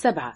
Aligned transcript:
سبعة. 0.00 0.34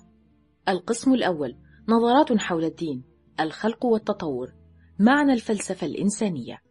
القسم 0.68 1.14
الأول. 1.14 1.56
نظرات 1.88 2.32
حول 2.32 2.64
الدين 2.64 3.04
الخلق 3.40 3.84
والتطور. 3.84 4.52
معنى 4.98 5.32
الفلسفة 5.32 5.86
الإنسانية. 5.86 6.62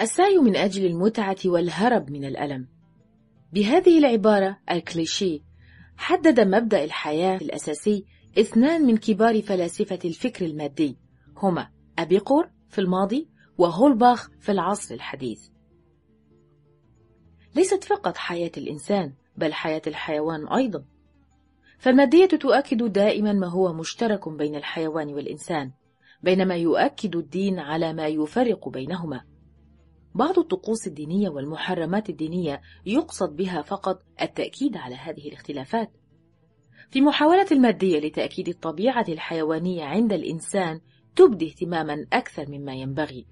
السعي 0.00 0.38
من 0.38 0.56
أجل 0.56 0.86
المتعة 0.86 1.36
والهرب 1.44 2.10
من 2.10 2.24
الألم. 2.24 2.68
بهذه 3.52 3.98
العبارة 3.98 4.58
الكليشيه 4.70 5.40
حدد 5.96 6.40
مبدأ 6.40 6.84
الحياة 6.84 7.36
الأساسي 7.36 8.04
اثنان 8.38 8.86
من 8.86 8.96
كبار 8.96 9.42
فلاسفة 9.42 9.98
الفكر 10.04 10.46
المادي. 10.46 10.98
هما 11.36 11.70
أبيقور 11.98 12.50
في 12.68 12.80
الماضي 12.80 13.28
وهولباخ 13.58 14.30
في 14.40 14.52
العصر 14.52 14.94
الحديث. 14.94 15.48
ليست 17.56 17.84
فقط 17.84 18.16
حياة 18.16 18.52
الإنسان 18.56 19.12
بل 19.38 19.52
حياة 19.52 19.82
الحيوان 19.86 20.48
أيضا. 20.48 20.84
فالمادية 21.78 22.26
تؤكد 22.26 22.92
دائما 22.92 23.32
ما 23.32 23.46
هو 23.46 23.72
مشترك 23.72 24.28
بين 24.28 24.54
الحيوان 24.56 25.14
والإنسان 25.14 25.72
بينما 26.22 26.56
يؤكد 26.56 27.16
الدين 27.16 27.58
على 27.58 27.92
ما 27.92 28.06
يفرق 28.06 28.68
بينهما. 28.68 29.24
بعض 30.14 30.38
الطقوس 30.38 30.86
الدينية 30.86 31.28
والمحرمات 31.28 32.10
الدينية 32.10 32.60
يقصد 32.86 33.36
بها 33.36 33.62
فقط 33.62 34.02
التأكيد 34.22 34.76
على 34.76 34.94
هذه 34.94 35.28
الاختلافات. 35.28 35.90
في 36.90 37.00
محاولة 37.00 37.46
المادية 37.52 38.00
لتأكيد 38.00 38.48
الطبيعة 38.48 39.04
الحيوانية 39.08 39.84
عند 39.84 40.12
الإنسان 40.12 40.80
تبدي 41.16 41.48
اهتماما 41.48 42.06
أكثر 42.12 42.50
مما 42.50 42.74
ينبغي. 42.74 43.26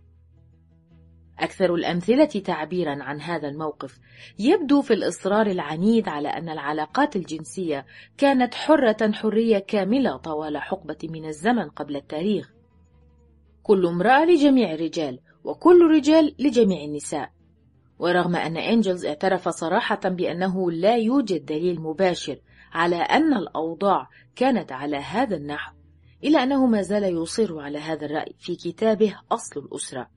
أكثر 1.40 1.74
الأمثلة 1.74 2.24
تعبيرا 2.24 3.02
عن 3.02 3.20
هذا 3.20 3.48
الموقف. 3.48 3.98
يبدو 4.38 4.82
في 4.82 4.94
الإصرار 4.94 5.46
العنيد 5.46 6.08
على 6.08 6.28
أن 6.28 6.48
العلاقات 6.48 7.16
الجنسية 7.16 7.86
كانت 8.18 8.54
حرة 8.54 9.12
حرية 9.12 9.58
كاملة 9.58 10.16
طوال 10.16 10.58
حقبة 10.58 10.98
من 11.02 11.24
الزمن 11.24 11.68
قبل 11.68 11.96
التاريخ. 11.96 12.52
كل 13.62 13.86
امرأة 13.86 14.24
لجميع 14.24 14.72
الرجال 14.72 15.20
وكل 15.44 15.90
رجال 15.90 16.34
لجميع 16.38 16.84
النساء. 16.84 17.30
ورغم 17.98 18.36
أن 18.36 18.56
إنجلز 18.56 19.06
اعترف 19.06 19.48
صراحة 19.48 20.00
بأنه 20.04 20.70
لا 20.70 20.96
يوجد 20.96 21.44
دليل 21.44 21.80
مباشر 21.80 22.38
على 22.72 22.96
أن 22.96 23.34
الأوضاع 23.34 24.08
كانت 24.36 24.72
على 24.72 24.96
هذا 24.96 25.36
النحو 25.36 25.72
إلا 26.24 26.42
أنه 26.42 26.66
ما 26.66 26.82
زال 26.82 27.22
يصر 27.22 27.60
على 27.60 27.78
هذا 27.78 28.06
الرأي 28.06 28.34
في 28.38 28.56
كتابه 28.56 29.20
أصل 29.32 29.60
الأسرة. 29.60 30.15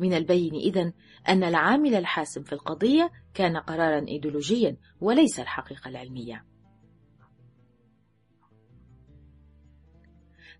من 0.00 0.14
البين 0.14 0.54
إذن 0.54 0.92
أن 1.28 1.44
العامل 1.44 1.94
الحاسم 1.94 2.42
في 2.42 2.52
القضية 2.52 3.10
كان 3.34 3.56
قرارا 3.56 4.06
إيديولوجيا 4.08 4.76
وليس 5.00 5.40
الحقيقة 5.40 5.88
العلمية. 5.88 6.44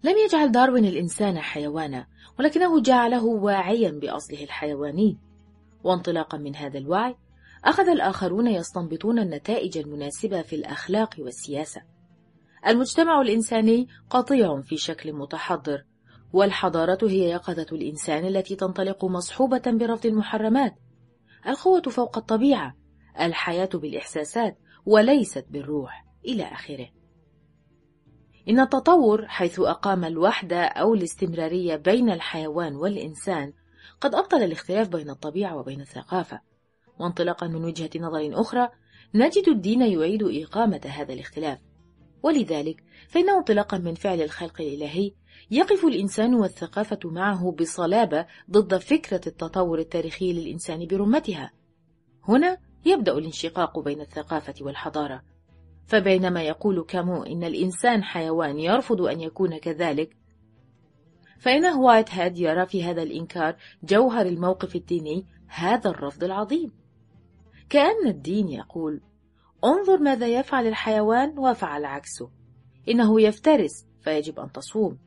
لم 0.05 0.15
يجعل 0.27 0.53
داروين 0.53 0.85
الإنسان 0.85 1.39
حيوانا 1.39 2.07
ولكنه 2.39 2.83
جعله 2.83 3.25
واعيا 3.25 3.91
بأصله 3.91 4.45
الحيواني. 4.45 5.19
وانطلاقا 5.85 6.39
من 6.39 6.57
هذا 6.57 6.79
الوعي 6.79 7.17
أخذ 7.65 7.89
الآخرون 7.89 8.47
يستنبطون 8.47 9.19
النتائج 9.19 9.79
المناسبة 9.79 10.43
في 10.43 10.57
الأخلاق 10.57 11.15
والسياسة. 11.19 11.83
المجتمع 12.67 13.21
الإنساني 13.21 13.89
قطيع 14.11 14.61
في 14.61 14.77
شكل 14.77 15.13
متحضر 15.13 15.85
والحضارة 16.33 16.99
هي 17.03 17.31
يقظة 17.31 17.67
الإنسان 17.73 18.27
التي 18.27 18.57
تنطلق 18.57 19.05
مصحوبة 19.05 19.63
برفض 19.67 20.07
المحرمات. 20.07 20.75
القوة 21.47 21.83
فوق 21.83 22.19
الطبيعة 22.19 22.77
الحياة 23.21 23.69
بالإحساسات 23.75 24.59
وليست 24.87 25.47
بالروح 25.51 26.07
إلى 26.25 26.43
آخره. 26.43 26.89
إن 28.48 28.61
التطور 28.61 29.27
حيث 29.27 29.61
أقام 29.61 30.05
الوحدة 30.05 30.65
أو 30.65 30.95
الاستمرارية 30.95 31.77
بين 31.77 32.11
الحيوان 32.11 32.77
والإنسان 32.77 33.53
قد 34.01 34.15
أبطل 34.15 34.42
الاختلاف 34.42 34.89
بين 34.89 35.11
الطبيعة 35.11 35.57
وبين 35.57 35.81
الثقافة. 35.81 36.41
وانطلاقا 36.98 37.47
من 37.47 37.65
وجهة 37.65 37.91
نظر 37.97 38.41
أخرى 38.41 38.69
نجد 39.15 39.48
الدين 39.48 39.83
يعيد 39.83 40.23
إقامة 40.23 40.81
هذا 40.87 41.13
الاختلاف. 41.13 41.59
ولذلك 42.23 42.85
فإنه 43.09 43.39
انطلاقا 43.39 43.79
من 43.79 43.95
فعل 43.95 44.23
الخلق 44.23 44.61
الإلهي 44.61 45.13
يقف 45.51 45.85
الإنسان 45.85 46.35
والثقافة 46.35 46.99
معه 47.05 47.53
بصلابة 47.53 48.27
ضد 48.51 48.77
فكرة 48.77 49.21
التطور 49.27 49.79
التاريخي 49.79 50.33
للإنسان 50.33 50.87
برمتها. 50.87 51.53
هنا 52.29 52.59
يبدأ 52.85 53.13
الانشقاق 53.13 53.79
بين 53.79 54.01
الثقافة 54.01 54.55
والحضارة. 54.61 55.23
فبينما 55.87 56.43
يقول 56.43 56.85
كامو 56.89 57.23
إن 57.23 57.45
الإنسان 57.45 58.03
حيوان 58.03 58.59
يرفض 58.59 59.01
أن 59.01 59.21
يكون 59.21 59.59
كذلك 59.59 60.17
فإن 61.39 61.65
وايت 61.65 62.15
هاد 62.15 62.39
يرى 62.39 62.67
في 62.67 62.85
هذا 62.85 63.03
الإنكار 63.03 63.57
جوهر 63.83 64.27
الموقف 64.27 64.77
الديني 64.77 65.27
هذا 65.47 65.91
الرفض 65.91 66.25
العظيم. 66.25 66.73
كأن 67.69 68.07
الدين 68.07 68.49
يقول 68.49 69.01
انظر 69.64 69.98
ماذا 69.98 70.27
يفعل 70.27 70.67
الحيوان 70.67 71.39
وفعل 71.39 71.84
عكسه. 71.84 72.30
إنه 72.89 73.20
يفترس 73.20 73.86
فيجب 74.00 74.40
أن 74.40 74.52
تصوم. 74.52 74.98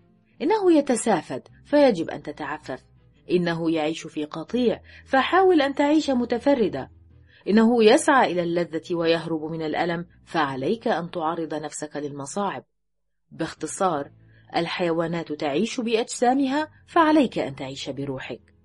إنه 0.41 0.73
يتسافد 0.73 1.47
فيجب 1.65 2.09
أن 2.09 2.23
تتعفف. 2.23 2.83
إنه 3.31 3.71
يعيش 3.71 4.07
في 4.07 4.25
قطيع 4.25 4.81
فحاول 5.05 5.61
أن 5.61 5.75
تعيش 5.75 6.09
متفردة. 6.09 6.91
إنه 7.47 7.83
يسعى 7.83 8.31
إلى 8.31 8.43
اللذة 8.43 8.95
ويهرب 8.95 9.43
من 9.43 9.61
الألم 9.61 10.05
فعليك 10.25 10.87
أن 10.87 11.11
تعرض 11.11 11.53
نفسك 11.53 11.95
للمصاعب. 11.95 12.63
باختصار 13.31 14.11
الحيوانات 14.55 15.33
تعيش 15.33 15.81
بأجسامها 15.81 16.71
فعليك 16.87 17.39
أن 17.39 17.55
تعيش 17.55 17.89
بروحك. 17.89 18.55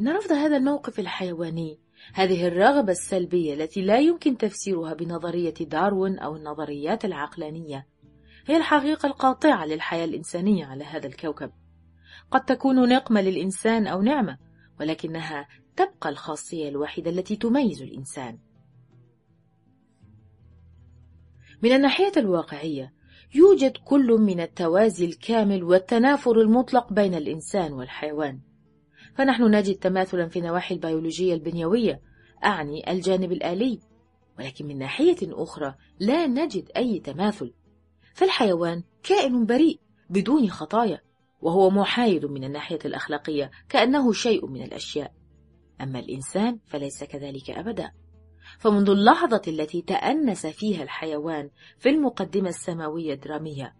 إن 0.00 0.08
رفض 0.08 0.32
هذا 0.32 0.56
الموقف 0.56 1.00
الحيواني. 1.00 1.80
هذه 2.12 2.46
الرغبة 2.46 2.92
السلبية 2.92 3.54
التي 3.54 3.82
لا 3.82 3.98
يمكن 3.98 4.38
تفسيرها 4.38 4.94
بنظرية 4.94 5.54
داروين 5.54 6.18
أو 6.18 6.36
النظريات 6.36 7.04
العقلانية. 7.04 7.86
هي 8.46 8.56
الحقيقة 8.56 9.06
القاطعة 9.06 9.66
للحياة 9.66 10.04
الإنسانية 10.04 10.66
على 10.66 10.84
هذا 10.84 11.06
الكوكب. 11.06 11.50
قد 12.30 12.44
تكون 12.44 12.88
نقمة 12.88 13.20
للإنسان 13.20 13.86
أو 13.86 14.02
نعمة 14.02 14.38
ولكنها 14.80 15.48
تبقى 15.76 16.08
الخاصية 16.08 16.68
الوحيدة 16.68 17.10
التي 17.10 17.36
تميز 17.36 17.82
الإنسان. 17.82 18.38
من 21.62 21.72
الناحية 21.72 22.12
الواقعية 22.16 22.92
يوجد 23.34 23.76
كل 23.84 24.06
من 24.06 24.40
التوازي 24.40 25.04
الكامل 25.06 25.64
والتنافر 25.64 26.40
المطلق 26.40 26.92
بين 26.92 27.14
الإنسان 27.14 27.72
والحيوان. 27.72 28.40
فنحن 29.14 29.54
نجد 29.54 29.74
تماثلا 29.74 30.28
في 30.28 30.38
النواحي 30.38 30.74
البيولوجية 30.74 31.34
البنيوية 31.34 32.00
أعني 32.44 32.92
الجانب 32.92 33.32
الآلي 33.32 33.80
ولكن 34.38 34.66
من 34.66 34.78
ناحية 34.78 35.16
أخرى 35.22 35.74
لا 36.00 36.26
نجد 36.26 36.70
أي 36.76 37.00
تماثل. 37.00 37.52
فالحيوان 38.14 38.82
كائن 39.02 39.46
بريء 39.46 39.80
بدون 40.10 40.50
خطايا 40.50 41.00
وهو 41.40 41.70
محايد 41.70 42.26
من 42.26 42.44
الناحية 42.44 42.78
الأخلاقية 42.84 43.50
كأنه 43.68 44.12
شيء 44.12 44.46
من 44.46 44.62
الأشياء. 44.62 45.12
أما 45.80 45.98
الإنسان 45.98 46.58
فليس 46.66 47.04
كذلك 47.04 47.50
أبدا. 47.50 47.92
فمنذ 48.58 48.90
اللحظة 48.90 49.42
التي 49.48 49.82
تأنس 49.82 50.46
فيها 50.46 50.82
الحيوان 50.82 51.50
في 51.78 51.88
المقدمة 51.88 52.48
السماوية 52.48 53.14
الدرامية 53.14 53.74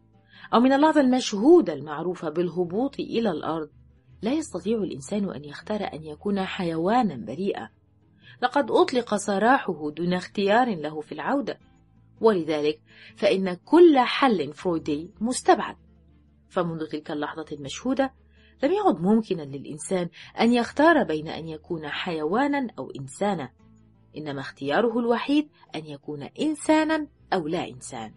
أو 0.54 0.60
من 0.60 0.72
اللحظة 0.72 1.00
المشهودة 1.00 1.72
المعروفة 1.72 2.28
بالهبوط 2.28 3.00
إلى 3.00 3.30
الأرض 3.30 3.70
لا 4.22 4.32
يستطيع 4.32 4.78
الإنسان 4.78 5.30
أن 5.30 5.44
يختار 5.44 5.80
أن 5.94 6.04
يكون 6.04 6.44
حيوانا 6.44 7.16
بريئا. 7.16 7.68
لقد 8.42 8.70
أطلق 8.70 9.16
سراحه 9.16 9.90
دون 9.90 10.14
اختيار 10.14 10.76
له 10.76 11.00
في 11.00 11.12
العودة. 11.12 11.58
ولذلك 12.20 12.80
فإن 13.16 13.54
كل 13.54 13.98
حل 13.98 14.52
فرويدي 14.52 15.10
مستبعد. 15.20 15.76
فمنذ 16.48 16.86
تلك 16.86 17.10
اللحظة 17.10 17.46
المشهودة 17.52 18.14
لم 18.62 18.72
يعد 18.72 19.00
ممكنا 19.00 19.42
للإنسان 19.42 20.08
أن 20.40 20.52
يختار 20.52 21.02
بين 21.02 21.28
أن 21.28 21.48
يكون 21.48 21.88
حيوانا 21.88 22.68
أو 22.78 22.90
إنسانا. 22.90 23.50
إنما 24.16 24.40
اختياره 24.40 24.98
الوحيد 24.98 25.48
أن 25.74 25.86
يكون 25.86 26.22
إنسانا 26.22 27.06
أو 27.32 27.48
لا 27.48 27.68
إنسان. 27.68 28.14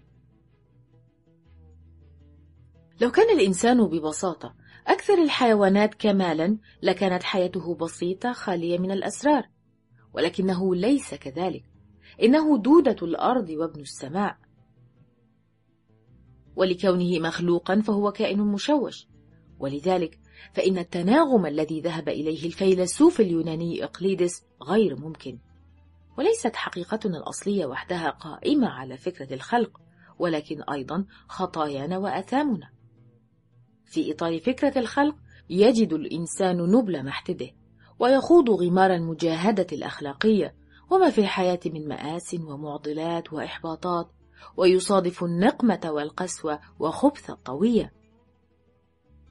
لو 3.02 3.12
كان 3.12 3.40
الإنسان 3.40 3.88
ببساطة 3.88 4.56
أكثر 4.88 5.14
الحيوانات 5.14 5.96
كمالا 5.96 6.58
لكانت 6.82 7.24
حياته 7.24 7.76
بسيطة 7.76 8.34
خالية 8.34 8.78
من 8.78 8.92
الأسرار 8.92 9.50
ولكنه 10.14 10.76
ليس 10.76 11.14
كذلك 11.14 11.64
إنه 12.24 12.58
دودة 12.58 12.96
الأرض 13.02 13.50
وابن 13.50 13.82
السماء. 13.82 14.38
ولكونه 16.56 17.20
مخلوقا 17.20 17.82
فهو 17.82 18.12
كائن 18.12 18.40
مشوش 18.40 19.08
ولذلك 19.60 20.20
فإن 20.54 20.78
التناغم 20.78 21.46
الذي 21.46 21.82
ذهب 21.82 22.10
إليه 22.10 22.46
الفيلسوف 22.46 23.20
اليوناني 23.20 23.84
إقليدس 23.84 24.46
غير 24.64 25.00
ممكن. 25.00 25.40
وليست 26.18 26.56
حقيقتنا 26.56 27.18
الأصلية 27.18 27.66
وحدها 27.66 28.10
قائمة 28.10 28.68
على 28.68 28.98
فكرة 28.98 29.34
الخلق 29.34 29.82
ولكن 30.20 30.62
أيضا 30.62 31.06
خطايانا 31.28 31.98
وأثامنا. 31.98 32.70
في 33.94 34.12
إطار 34.12 34.40
فكرة 34.40 34.80
الخلق 34.80 35.16
يجد 35.50 35.94
الإنسان 35.94 36.58
نبل 36.58 37.06
محتده 37.06 37.50
ويخوض 38.00 38.50
غمار 38.50 38.94
المجاهدة 38.94 39.68
الأخلاقية 39.72 40.56
وما 40.90 41.10
في 41.10 41.22
الحياة 41.22 41.60
من 41.66 41.88
مآس 41.88 42.34
ومعضلات 42.34 43.34
وإحباطات 43.34 44.12
ويصادف 44.58 45.24
النقمة 45.24 45.82
والقسوة 45.86 46.60
وخبث 46.80 47.30
الطوية. 47.30 47.94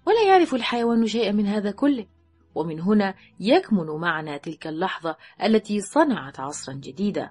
ولا 0.06 0.22
يعرف 0.28 0.54
الحيوان 0.54 1.06
شيئا 1.06 1.32
من 1.32 1.46
هذا 1.46 1.70
كله 1.70 2.06
ومن 2.54 2.80
هنا 2.80 3.14
يكمن 3.40 3.86
معنى 3.86 4.38
تلك 4.38 4.66
اللحظة 4.66 5.16
التي 5.42 5.80
صنعت 5.80 6.40
عصرا 6.40 6.74
جديدا. 6.74 7.30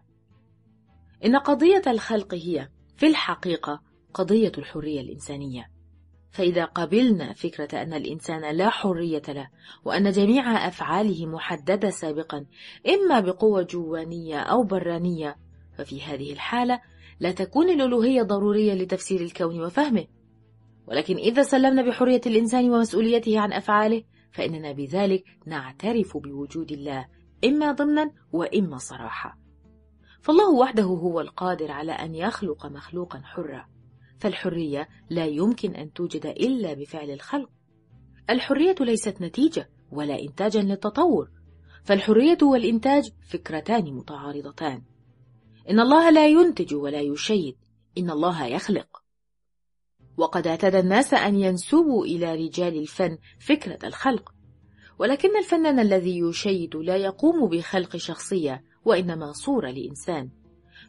إن 1.26 1.36
قضية 1.36 1.82
الخلق 1.88 2.34
هي 2.34 2.70
في 2.98 3.08
الحقيقة 3.08 3.82
قضية 4.14 4.52
الحرية 4.58 5.02
الإنسانية. 5.02 5.81
فإذا 6.32 6.66
قبلنا 6.66 7.34
فكرة 7.34 7.82
أن 7.82 7.94
الإنسان 7.94 8.56
لا 8.56 8.70
حرية 8.70 9.22
له 9.28 9.50
وأن 9.86 10.12
جميع 10.12 10.68
أفعاله 10.68 11.26
محددة 11.26 11.90
سابقا 11.90 12.46
إما 12.88 13.20
بقوة 13.20 13.62
جوانية 13.62 14.40
أو 14.40 14.64
برانية 14.64 15.36
ففي 15.78 16.02
هذه 16.02 16.34
الحالة 16.34 16.82
لا 17.20 17.32
تكون 17.32 17.70
الألوهية 17.70 18.22
ضرورية 18.22 18.74
لتفسير 18.74 19.22
الكون 19.22 19.62
وفهمه. 19.62 20.06
ولكن 20.88 21.16
إذا 21.16 21.44
سلمنا 21.44 21.82
بحرية 21.82 22.22
الإنسان 22.26 22.70
ومسؤوليته 22.70 23.40
عن 23.40 23.54
أفعاله 23.54 24.04
فإننا 24.32 24.72
بذلك 24.72 25.24
نعترف 25.46 26.18
بوجود 26.18 26.72
الله 26.72 27.08
إما 27.46 27.72
ضمنا 27.72 28.12
وإما 28.32 28.78
صراحة. 28.78 29.38
فالله 30.22 30.52
وحده 30.54 30.84
هو 30.84 31.22
القادر 31.22 31.72
على 31.72 31.92
أن 31.92 32.16
يخلق 32.16 32.66
مخلوقا 32.66 33.22
حرا. 33.24 33.68
فالحرية 34.22 34.90
لا 35.10 35.26
يمكن 35.26 35.76
أن 35.76 35.94
توجد 35.94 36.26
إلا 36.26 36.74
بفعل 36.74 37.12
الخلق. 37.12 37.50
الحرية 38.30 38.76
ليست 38.80 39.22
نتيجة 39.22 39.70
ولا 39.92 40.20
إنتاجا 40.20 40.62
للتطور 40.62 41.32
فالحرية 41.84 42.38
والإنتاج 42.42 43.12
فكرتان 43.30 43.94
متعارضتان. 43.94 44.82
إن 45.70 45.80
الله 45.80 46.10
لا 46.10 46.28
ينتج 46.28 46.76
ولا 46.76 47.02
يشيد 47.02 47.56
إن 47.98 48.10
الله 48.10 48.46
يخلق. 48.46 49.04
وقد 50.18 50.48
اعتاد 50.48 50.76
الناس 50.76 51.14
أن 51.14 51.36
ينسبوا 51.36 52.06
إلى 52.06 52.36
رجال 52.36 52.78
الفن 52.78 53.18
فكرة 53.40 53.88
الخلق 53.88 54.34
ولكن 55.00 55.38
الفنان 55.38 55.80
الذي 55.80 56.20
يشيد 56.20 56.76
لا 56.76 56.96
يقوم 56.96 57.50
بخلق 57.50 57.98
شخصية 57.98 58.64
وإنما 58.86 59.32
صورة 59.32 59.72
لإنسان. 59.72 60.30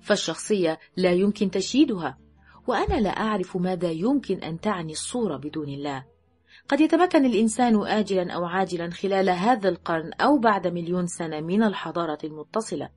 فالشخصية 0.02 0.78
لا 0.96 1.12
يمكن 1.12 1.50
تشييدها 1.50 2.18
وأنا 2.66 3.00
لا 3.00 3.10
أعرف 3.10 3.56
ماذا 3.56 3.90
يمكن 3.90 4.38
أن 4.38 4.60
تعني 4.60 4.92
الصورة 4.92 5.36
بدون 5.36 5.68
الله. 5.68 6.04
قد 6.68 6.80
يتمكن 6.80 7.26
الإنسان 7.26 7.86
آجلا 7.86 8.32
أو 8.32 8.44
عاجلا 8.44 8.90
خلال 8.90 9.30
هذا 9.30 9.68
القرن 9.68 10.12
أو 10.12 10.38
بعد 10.38 10.66
مليون 10.66 11.06
سنة 11.06 11.40
من 11.40 11.62
الحضارة 11.62 12.18
المتصلة. 12.24 12.88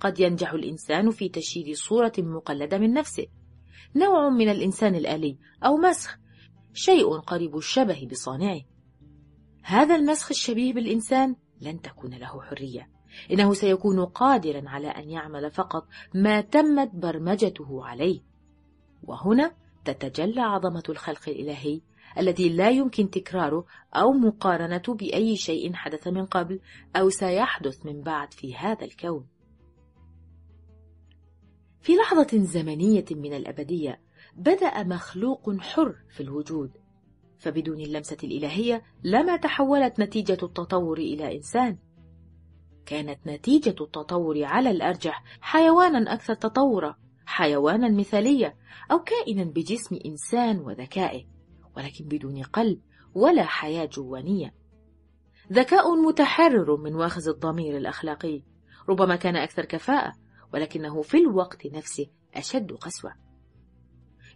قد 0.00 0.20
ينجح 0.20 0.52
الإنسان 0.52 1.10
في 1.10 1.28
تشييد 1.28 1.76
صورة 1.76 2.12
مقلدة 2.18 2.78
من 2.78 2.92
نفسه. 2.92 3.26
نوع 3.96 4.28
من 4.28 4.48
الإنسان 4.48 4.94
الآلي 4.94 5.38
أو 5.64 5.76
مسخ. 5.76 6.18
شيء 6.72 7.18
قريب 7.18 7.56
الشبه 7.56 8.08
بصانعه. 8.10 8.60
هذا 9.62 9.96
المسخ 9.96 10.30
الشبيه 10.30 10.72
بالإنسان 10.72 11.36
لن 11.60 11.80
تكون 11.80 12.14
له 12.14 12.40
حرية. 12.40 12.90
إنه 13.30 13.54
سيكون 13.54 14.04
قادرا 14.04 14.62
على 14.68 14.88
أن 14.88 15.10
يعمل 15.10 15.50
فقط 15.50 15.86
ما 16.14 16.40
تمت 16.40 16.90
برمجته 16.94 17.84
عليه. 17.84 18.27
وهنا 19.02 19.54
تتجلى 19.84 20.40
عظمة 20.40 20.82
الخلق 20.88 21.28
الإلهي 21.28 21.80
الذي 22.18 22.48
لا 22.48 22.70
يمكن 22.70 23.10
تكراره 23.10 23.64
أو 23.94 24.12
مقارنته 24.12 24.94
بأي 24.94 25.36
شيء 25.36 25.72
حدث 25.72 26.08
من 26.08 26.26
قبل 26.26 26.60
أو 26.96 27.08
سيحدث 27.08 27.86
من 27.86 28.00
بعد 28.02 28.32
في 28.32 28.56
هذا 28.56 28.84
الكون. 28.84 29.26
في 31.80 31.92
لحظة 31.96 32.28
زمنية 32.32 33.04
من 33.10 33.32
الأبدية 33.32 34.00
بدأ 34.36 34.82
مخلوق 34.82 35.60
حر 35.60 35.96
في 36.10 36.22
الوجود 36.22 36.70
فبدون 37.38 37.80
اللمسة 37.80 38.16
الإلهية 38.24 38.82
لما 39.04 39.36
تحولت 39.36 40.00
نتيجة 40.00 40.38
التطور 40.42 40.98
إلى 40.98 41.36
إنسان. 41.36 41.78
كانت 42.86 43.26
نتيجة 43.26 43.74
التطور 43.80 44.44
على 44.44 44.70
الأرجح 44.70 45.24
حيوانا 45.40 46.14
أكثر 46.14 46.34
تطورا. 46.34 46.96
حيوانا 47.28 47.88
مثاليا 47.88 48.54
أو 48.90 48.98
كائنا 48.98 49.44
بجسم 49.44 49.98
إنسان 50.06 50.58
وذكائه 50.58 51.24
ولكن 51.76 52.04
بدون 52.04 52.42
قلب 52.42 52.80
ولا 53.14 53.44
حياة 53.44 53.84
جوانية. 53.84 54.54
ذكاء 55.52 55.96
متحرر 55.96 56.76
من 56.76 56.94
واخز 56.94 57.28
الضمير 57.28 57.76
الأخلاقي. 57.76 58.42
ربما 58.88 59.16
كان 59.16 59.36
أكثر 59.36 59.64
كفاءة 59.64 60.12
ولكنه 60.54 61.02
في 61.02 61.16
الوقت 61.16 61.66
نفسه 61.66 62.06
أشد 62.34 62.72
قسوة. 62.72 63.14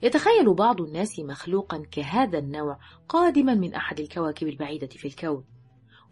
يتخيل 0.03 0.55
بعض 0.55 0.81
الناس 0.81 1.21
مخلوقا 1.21 1.83
كهذا 1.91 2.39
النوع 2.39 2.79
قادما 3.09 3.55
من 3.55 3.75
أحد 3.75 4.01
الكواكب 4.01 4.49
البعيدة 4.49 4.87
في 4.87 5.09
الكون 5.09 5.45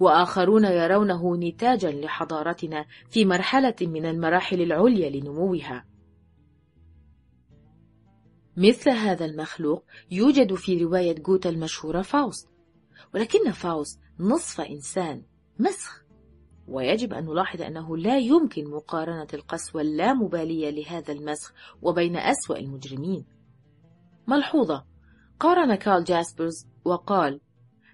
وآخرون 0.00 0.65
يرونه 0.65 1.37
نتاجا 1.37 1.91
لحضارتنا 1.91 2.85
في 3.11 3.25
مرحلة 3.25 3.75
من 3.83 4.06
المراحل 4.06 4.61
العليا 4.62 5.11
لنموها. 5.11 5.91
مثل 8.61 8.91
هذا 8.91 9.25
المخلوق 9.25 9.85
يوجد 10.11 10.55
في 10.55 10.85
رواية 10.85 11.15
جوته 11.14 11.49
المشهورة 11.49 12.03
فاوست. 12.03 12.49
ولكن 13.15 13.51
فاوست 13.51 14.01
نصف 14.19 14.61
إنسان 14.61 15.23
مسخ. 15.59 16.05
ويجب 16.69 17.12
أن 17.12 17.25
نلاحظ 17.25 17.62
أنه 17.62 17.97
لا 17.97 18.19
يمكن 18.19 18.71
مقارنة 18.71 19.27
القسوة 19.35 19.81
اللامبالية 19.83 20.71
لهذا 20.71 21.12
المسخ 21.12 21.53
وبين 21.83 22.17
أسوأ 22.17 22.59
المجرمين. 22.59 23.25
ملحوظة. 24.27 24.85
قارن 25.41 25.75
كارل 25.75 26.05
جاسبرز 26.05 26.67
وقال 26.85 27.41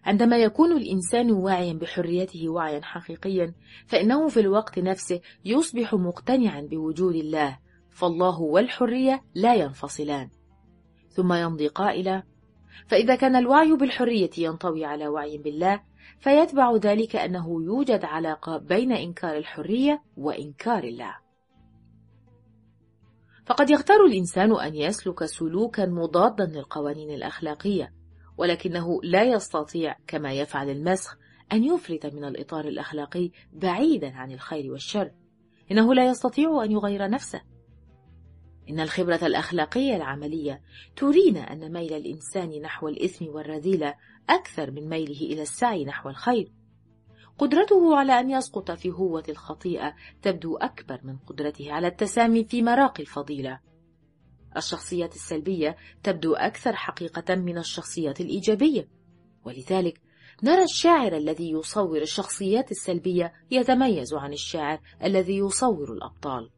عندما 0.04 0.36
يكون 0.36 0.72
الإنسان 0.72 1.32
واعيا 1.32 1.72
بحريته 1.72 2.48
وعيا 2.48 2.80
حقيقيا 2.82 3.54
فإنه 3.86 4.28
في 4.28 4.40
الوقت 4.40 4.78
نفسه 4.78 5.20
يصبح 5.44 5.94
مقتنعا 5.94 6.60
بوجود 6.60 7.14
الله 7.14 7.58
فالله 7.90 8.40
والحرية 8.40 9.22
لا 9.34 9.54
ينفصلان. 9.54 10.30
ثم 11.16 11.32
يمضي 11.32 11.68
قائلا 11.68 12.22
فإذا 12.86 13.16
كان 13.16 13.36
الوعي 13.36 13.76
بالحرية 13.76 14.30
ينطوي 14.38 14.84
على 14.84 15.08
وعي 15.08 15.38
بالله 15.38 15.80
فيتبع 16.20 16.76
ذلك 16.76 17.16
أنه 17.16 17.62
يوجد 17.62 18.04
علاقة 18.04 18.58
بين 18.58 18.92
إنكار 18.92 19.36
الحرية 19.36 20.02
وإنكار 20.16 20.84
الله. 20.84 21.16
فقد 23.46 23.70
يختار 23.70 24.04
الإنسان 24.04 24.60
أن 24.60 24.74
يسلك 24.74 25.24
سلوكا 25.24 25.86
مضادا 25.86 26.46
للقوانين 26.46 27.10
الأخلاقية 27.10 27.92
ولكنه 28.38 29.02
لا 29.02 29.22
يستطيع 29.22 29.96
كما 30.06 30.32
يفعل 30.32 30.70
المسخ 30.70 31.16
أن 31.52 31.64
يفلت 31.64 32.06
من 32.06 32.24
الإطار 32.24 32.64
الأخلاقي 32.64 33.30
بعيدا 33.52 34.12
عن 34.16 34.32
الخير 34.32 34.72
والشر 34.72 35.10
إنه 35.70 35.94
لا 35.94 36.06
يستطيع 36.06 36.64
أن 36.64 36.70
يغير 36.70 37.10
نفسه. 37.10 37.40
إن 38.70 38.80
الخبرة 38.80 39.26
الأخلاقية 39.26 39.96
العملية 39.96 40.62
ترينا 40.96 41.40
أن 41.52 41.72
ميل 41.72 41.92
الإنسان 41.92 42.62
نحو 42.62 42.88
الإثم 42.88 43.26
والرذيلة 43.26 43.94
أكثر 44.30 44.70
من 44.70 44.88
ميله 44.88 45.20
إلى 45.20 45.42
السعي 45.42 45.84
نحو 45.84 46.08
الخير. 46.08 46.52
قدرته 47.38 47.96
على 47.96 48.20
أن 48.20 48.30
يسقط 48.30 48.70
في 48.70 48.90
هوة 48.90 49.24
الخطيئة 49.28 49.94
تبدو 50.22 50.56
أكبر 50.56 51.00
من 51.04 51.16
قدرته 51.18 51.72
على 51.72 51.86
التسامي 51.86 52.44
في 52.44 52.62
مراقي 52.62 53.02
الفضيلة. 53.02 53.60
الشخصيات 54.56 55.14
السلبية 55.14 55.76
تبدو 56.02 56.34
أكثر 56.34 56.76
حقيقة 56.76 57.34
من 57.34 57.58
الشخصيات 57.58 58.20
الإيجابية. 58.20 58.88
ولذلك 59.44 60.00
نرى 60.42 60.62
الشاعر 60.62 61.16
الذي 61.16 61.50
يصور 61.50 62.02
الشخصيات 62.02 62.70
السلبية 62.70 63.32
يتميز 63.50 64.14
عن 64.14 64.32
الشاعر 64.32 64.80
الذي 65.04 65.36
يصور 65.36 65.92
الأبطال. 65.92 66.50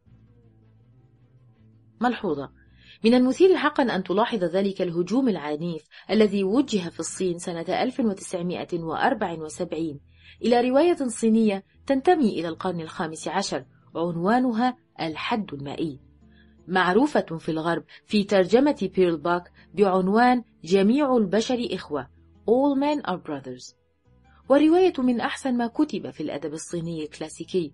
ملحوظة. 2.00 2.50
من 3.04 3.14
المثير 3.14 3.56
حقا 3.56 3.82
أن 3.82 4.04
تلاحظ 4.04 4.44
ذلك 4.44 4.82
الهجوم 4.82 5.28
العنيف 5.28 5.84
الذي 6.10 6.44
وجه 6.44 6.88
في 6.88 7.00
الصين 7.00 7.38
سنة 7.38 7.82
1974 7.82 10.00
إلى 10.44 10.70
رواية 10.70 10.96
صينية 10.96 11.64
تنتمي 11.86 12.40
إلى 12.40 12.48
القرن 12.48 12.80
الخامس 12.80 13.28
عشر 13.28 13.64
عنوانها 13.96 14.76
الحد 15.00 15.54
المائي. 15.54 16.00
معروفة 16.68 17.38
في 17.38 17.48
الغرب 17.48 17.84
في 18.06 18.24
ترجمة 18.24 18.90
بيرل 18.94 19.16
باك 19.16 19.52
بعنوان 19.74 20.42
جميع 20.64 21.16
البشر 21.16 21.68
إخوة 21.72 22.08
All 22.48 22.74
men 22.76 23.02
are 23.10 23.18
brothers. 23.18 23.74
ورواية 24.48 24.92
من 24.98 25.20
أحسن 25.20 25.56
ما 25.56 25.66
كتب 25.66 26.10
في 26.10 26.22
الأدب 26.22 26.52
الصيني 26.52 27.02
الكلاسيكي. 27.02 27.72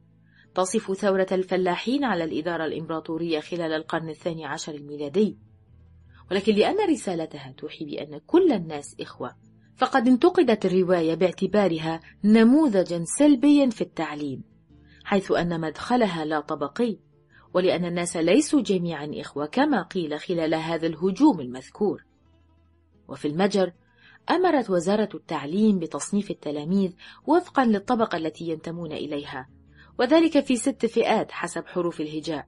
تصف 0.54 0.92
ثورة 0.92 1.26
الفلاحين 1.32 2.04
على 2.04 2.25
الإدارة 2.25 2.64
الإمبراطورية 2.64 3.40
خلال 3.40 3.73
القرن 3.73 4.08
الثاني 4.08 4.44
عشر 4.44 4.75
الميلادي. 4.75 5.38
ولكن 6.30 6.54
لأن 6.54 6.90
رسالتها 6.90 7.54
توحي 7.58 7.84
بأن 7.84 8.20
كل 8.26 8.52
الناس 8.52 8.96
إخوة 9.00 9.37
فقد 9.76 10.08
انتقدت 10.08 10.66
الرواية 10.66 11.14
باعتبارها 11.14 12.00
نموذجا 12.25 13.04
سلبيا 13.04 13.70
في 13.70 13.80
التعليم 13.80 14.42
حيث 15.04 15.32
أن 15.32 15.61
مدخلها 15.61 16.25
لا 16.25 16.40
طبقي 16.40 16.99
ولأن 17.54 17.84
الناس 17.84 18.16
ليسوا 18.16 18.61
جميعا 18.61 19.11
إخوة 19.14 19.46
كما 19.46 19.82
قيل 19.82 20.20
خلال 20.20 20.54
هذا 20.54 20.87
الهجوم 20.87 21.40
المذكور. 21.40 22.04
وفي 23.08 23.28
المجر 23.28 23.73
أمرت 24.30 24.70
وزارة 24.70 25.08
التعليم 25.14 25.78
بتصنيف 25.78 26.30
التلاميذ 26.30 26.92
وفقا 27.26 27.64
للطبقة 27.64 28.18
التي 28.18 28.49
ينتمون 28.49 28.92
إليها 28.92 29.49
وذلك 29.99 30.41
في 30.41 30.57
ست 30.57 30.87
فئات 30.87 31.31
حسب 31.33 31.67
حروف 31.67 32.01
الهجاء. 32.01 32.47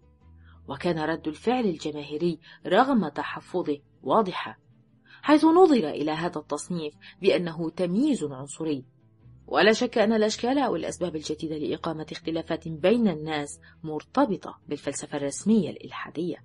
وكان 0.69 0.99
رد 0.99 1.29
الفعل 1.29 1.65
الجماهيري 1.65 2.39
رغم 2.67 3.09
تحفظه 3.09 3.79
واضحة 4.03 4.59
حيث 5.23 5.45
نظر 5.45 5.89
إلى 5.89 6.11
هذا 6.11 6.39
التصنيف 6.39 6.95
بأنه 7.23 7.71
تمييز 7.71 8.25
عنصري. 8.25 8.85
ولا 9.47 9.73
شك 9.73 9.99
أن 9.99 10.13
الأشكال 10.13 10.59
أو 10.59 10.77
الأسباب 10.77 11.17
الجديدة 11.17 11.57
لإقامة 11.57 12.07
اختلافات 12.13 12.69
بين 12.69 13.09
الناس 13.09 13.61
مرتبطة 13.85 14.61
بالفلسفة 14.69 15.19
الرسمية 15.19 15.71
الإلحادية. 15.71 16.37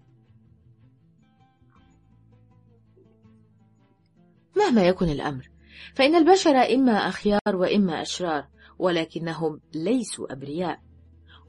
مهما 4.58 4.88
يكن 4.88 5.10
الأمر 5.10 5.50
فإن 5.96 6.16
البشر 6.16 6.56
إما 6.56 6.92
أخيار 6.92 7.56
وإما 7.56 8.02
أشرار 8.02 8.48
ولكنهم 8.80 9.62
ليسوا 9.74 10.34
أبرياء. 10.34 10.91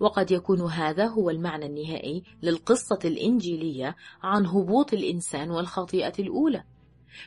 وقد 0.02 0.30
يكون 0.30 0.60
هذا 0.60 1.06
هو 1.06 1.30
المعنى 1.30 1.66
النهائي 1.66 2.22
للقصة 2.42 2.98
الإنجيلية 3.04 3.96
عن 4.22 4.46
هبوط 4.46 4.92
الإنسان 4.92 5.50
والخطيئة 5.50 6.12
الأولى. 6.18 6.64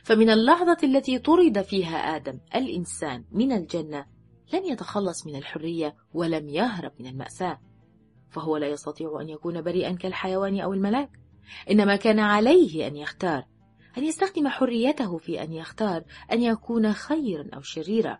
فمن 0.04 0.30
اللحظة 0.30 0.76
التي 0.82 1.18
طرد 1.18 1.62
فيها 1.62 1.96
آدم 1.96 2.40
الإنسان 2.54 3.24
من 3.32 3.52
الجنة 3.52 4.06
لن 4.52 4.64
يتخلص 4.64 5.26
من 5.26 5.36
الحرية 5.36 5.96
ولم 6.14 6.48
يهرب 6.48 6.92
من 7.00 7.06
المأساة. 7.06 7.60
فهو 8.30 8.56
لا 8.56 8.66
يستطيع 8.66 9.18
أن 9.20 9.28
يكون 9.28 9.62
بريئا 9.62 9.92
كالحيوان 9.92 10.60
أو 10.60 10.72
الملاك 10.72 11.10
إنما 11.70 11.96
كان 11.96 12.18
عليه 12.18 12.86
أن 12.86 12.96
يختار 12.96 13.44
أن 13.98 14.04
يستخدم 14.04 14.48
حريته 14.48 15.18
في 15.18 15.42
أن 15.42 15.52
يختار 15.52 16.04
أن 16.32 16.42
يكون 16.42 16.92
خيرا 16.92 17.46
أو 17.54 17.60
شريرا 17.60 18.18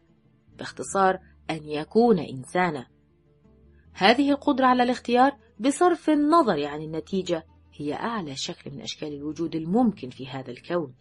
باختصار 0.58 1.18
أن 1.50 1.68
يكون 1.68 2.18
إنسانا. 2.18 2.95
هذه 3.98 4.30
القدرة 4.30 4.66
على 4.66 4.82
الاختيار 4.82 5.32
بصرف 5.60 6.10
النظر 6.10 6.66
عن 6.66 6.82
النتيجة 6.82 7.46
هي 7.74 7.94
أعلى 7.94 8.36
شكل 8.36 8.70
من 8.70 8.80
أشكال 8.80 9.12
الوجود 9.12 9.56
الممكن 9.56 10.10
في 10.10 10.26
هذا 10.28 10.50
الكون. 10.50 10.94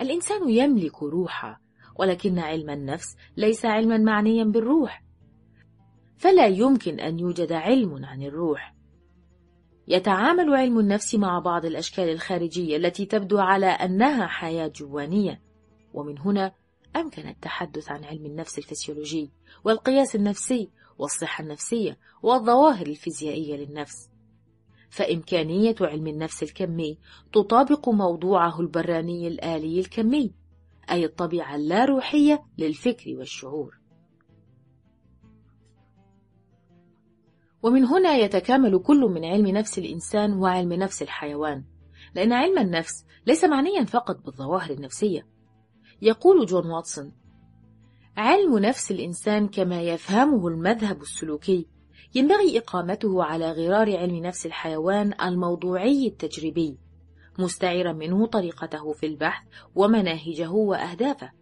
الإنسان 0.00 0.48
يملك 0.48 1.02
روحا 1.02 1.58
ولكن 1.96 2.38
علم 2.38 2.70
النفس 2.70 3.16
ليس 3.36 3.64
علما 3.64 3.98
معنيا 3.98 4.44
بالروح. 4.44 5.04
فلا 6.16 6.46
يمكن 6.46 7.00
أن 7.00 7.18
يوجد 7.18 7.52
علم 7.52 8.04
عن 8.04 8.22
الروح. 8.22 8.74
يتعامل 9.88 10.54
علم 10.54 10.78
النفس 10.78 11.14
مع 11.14 11.38
بعض 11.38 11.64
الأشكال 11.64 12.08
الخارجية 12.08 12.76
التي 12.76 13.06
تبدو 13.06 13.38
على 13.38 13.66
أنها 13.66 14.26
حياة 14.26 14.72
جوانية. 14.76 15.42
ومن 15.92 16.18
هنا 16.18 16.52
أمكن 16.96 17.28
التحدث 17.28 17.90
عن 17.90 18.04
علم 18.04 18.26
النفس 18.26 18.58
الفسيولوجي 18.58 19.30
والقياس 19.64 20.16
النفسي 20.16 20.70
والصحة 20.98 21.42
النفسية 21.42 21.98
والظواهر 22.22 22.86
الفيزيائية 22.86 23.56
للنفس. 23.56 24.10
فإمكانية 24.90 25.74
علم 25.80 26.06
النفس 26.06 26.42
الكمي 26.42 26.98
تطابق 27.32 27.88
موضوعه 27.88 28.60
البراني 28.60 29.28
الآلي 29.28 29.80
الكمي 29.80 30.34
أي 30.90 31.04
الطبيعة 31.04 31.56
اللاروحية 31.56 32.44
للفكر 32.58 33.14
والشعور. 33.16 33.78
ومن 37.62 37.84
هنا 37.84 38.16
يتكامل 38.16 38.78
كل 38.78 39.00
من 39.00 39.24
علم 39.24 39.46
نفس 39.46 39.78
الإنسان 39.78 40.32
وعلم 40.32 40.72
نفس 40.72 41.02
الحيوان 41.02 41.64
لأن 42.14 42.32
علم 42.32 42.58
النفس 42.58 43.06
ليس 43.26 43.44
معنيا 43.44 43.84
فقط 43.84 44.24
بالظواهر 44.24 44.70
النفسية 44.70 45.33
يقول 46.04 46.46
جون 46.46 46.66
واتسون. 46.70 47.12
علم 48.16 48.58
نفس 48.58 48.90
الإنسان 48.90 49.48
كما 49.48 49.82
يفهمه 49.82 50.48
المذهب 50.48 51.02
السلوكي. 51.02 51.66
ينبغي 52.14 52.58
إقامته 52.58 53.24
على 53.24 53.52
غرار 53.52 53.96
علم 53.96 54.16
نفس 54.16 54.46
الحيوان 54.46 55.14
الموضوعي 55.22 56.06
التجريبي. 56.06 56.78
مستعيرا 57.38 57.92
منه 57.92 58.26
طريقته 58.26 58.92
في 58.92 59.06
البحث 59.06 59.46
ومناهجه 59.74 60.50
وأهدافه. 60.50 61.32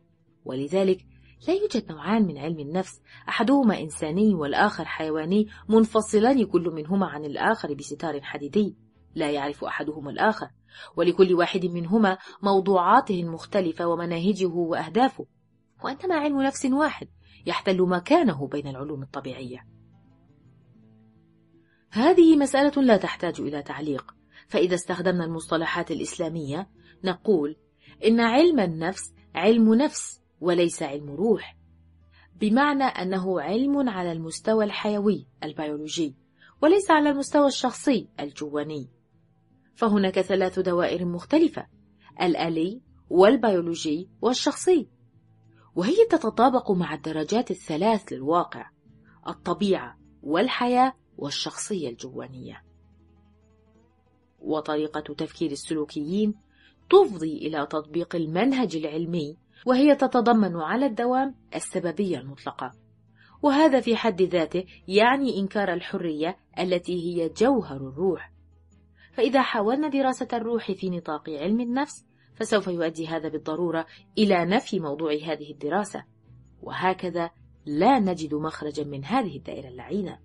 ولذلك 0.45 1.07
لا 1.49 1.55
يوجد 1.55 1.93
نوعان 1.93 2.27
من 2.27 2.39
علم 2.39 2.61
النفس 2.61 3.01
أحدهما 3.29 3.81
إنساني 3.81 4.35
والآخر 4.35 4.85
حيواني 4.85 5.49
منفصلان 5.69 6.45
كل 6.45 6.71
منهما 6.71 7.07
عن 7.07 7.25
الآخر 7.25 7.75
بستار 7.75 8.21
حديدي. 8.21 8.75
لا 9.15 9.31
يعرف 9.31 9.65
أحدهما 9.65 10.11
الآخر 10.11 10.51
ولكل 10.97 11.35
واحد 11.35 11.67
منهما 11.67 12.19
موضوعاته 12.43 13.21
المختلفة 13.21 13.87
ومناهجه 13.87 14.47
وأهدافه. 14.47 15.27
وإنما 15.85 16.15
علم 16.15 16.43
نفس 16.43 16.65
واحد 16.65 17.09
يحتل 17.47 17.83
مكانه 17.83 18.47
بين 18.47 18.67
العلوم 18.67 19.03
الطبيعية. 19.03 19.67
هذه 21.91 22.37
مسألة 22.37 22.83
لا 22.83 22.97
تحتاج 22.97 23.41
إلى 23.41 23.63
تعليق. 23.63 24.15
فإذا 24.49 24.75
استخدمنا 24.75 25.25
المصطلحات 25.25 25.91
الإسلامية 25.91 26.69
نقول 27.05 27.57
إن 28.05 28.21
علم 28.21 28.61
النفس 28.61 29.15
علم 29.35 29.75
نفس 29.75 30.21
وليس 30.41 30.83
علم 30.83 31.11
روح 31.11 31.57
بمعنى 32.41 32.85
أنه 32.85 33.41
علم 33.41 33.89
على 33.89 34.13
المستوى 34.13 34.65
الحيوي 34.65 35.27
البيولوجي 35.45 36.15
وليس 36.63 36.91
على 36.91 37.11
المستوى 37.11 37.47
الشخصي 37.47 38.09
الجواني. 38.21 38.89
فهناك 39.75 40.21
ثلاث 40.21 40.59
دوائر 40.59 41.05
مختلفة 41.05 41.67
الآلي 42.23 42.81
والبيولوجي 43.11 44.09
والشخصي. 44.23 44.89
وهي 45.75 46.07
تتطابق 46.11 46.71
مع 46.71 46.95
الدرجات 46.95 47.51
الثلاث 47.51 48.13
للواقع 48.13 48.71
الطبيعة 49.29 49.99
والحياة 50.23 50.93
والشخصية 51.19 51.89
الجوانية. 51.89 52.65
وطريقة 54.41 55.15
تفكير 55.15 55.51
السلوكيين 55.51 56.35
تفضي 56.91 57.39
إلى 57.39 57.67
تطبيق 57.67 58.17
المنهج 58.17 58.77
العلمي 58.77 59.37
وهي 59.67 59.95
تتضمن 59.95 60.57
على 60.57 60.87
الدوام 60.87 61.35
السببية 61.55 62.19
المطلقة. 62.19 62.73
وهذا 63.43 63.81
في 63.81 63.97
حد 63.97 64.23
ذاته 64.23 64.65
يعني 64.89 65.39
إنكار 65.39 65.73
الحرية 65.73 66.37
التي 66.59 66.95
هي 66.95 67.29
جوهر 67.29 67.77
الروح. 67.77 68.32
فإذا 69.13 69.43
حاولنا 69.43 69.89
دراسة 69.89 70.29
الروح 70.33 70.73
في 70.73 70.91
نطاق 70.91 71.31
علم 71.31 71.61
النفس 71.61 72.05
فسوف 72.35 72.67
يؤدي 72.67 73.07
هذا 73.07 73.29
بالضرورة 73.29 73.87
إلى 74.19 74.45
نفي 74.45 74.81
موضوع 74.81 75.13
هذه 75.13 75.51
الدراسة. 75.53 76.05
وهكذا 76.63 77.31
لا 77.67 77.99
نجد 77.99 78.35
مخرجا 78.35 78.85
من 78.85 79.05
هذه 79.05 79.37
الدائرة 79.37 79.69
اللعينة. 79.69 80.19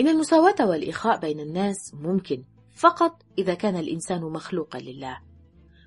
إن 0.00 0.08
المساواة 0.08 0.54
والإخاء 0.60 1.20
بين 1.20 1.40
الناس 1.40 1.94
ممكن 1.94 2.44
فقط 2.76 3.22
إذا 3.38 3.54
كان 3.54 3.76
الإنسان 3.76 4.22
مخلوقا 4.22 4.78
لله. 4.78 5.20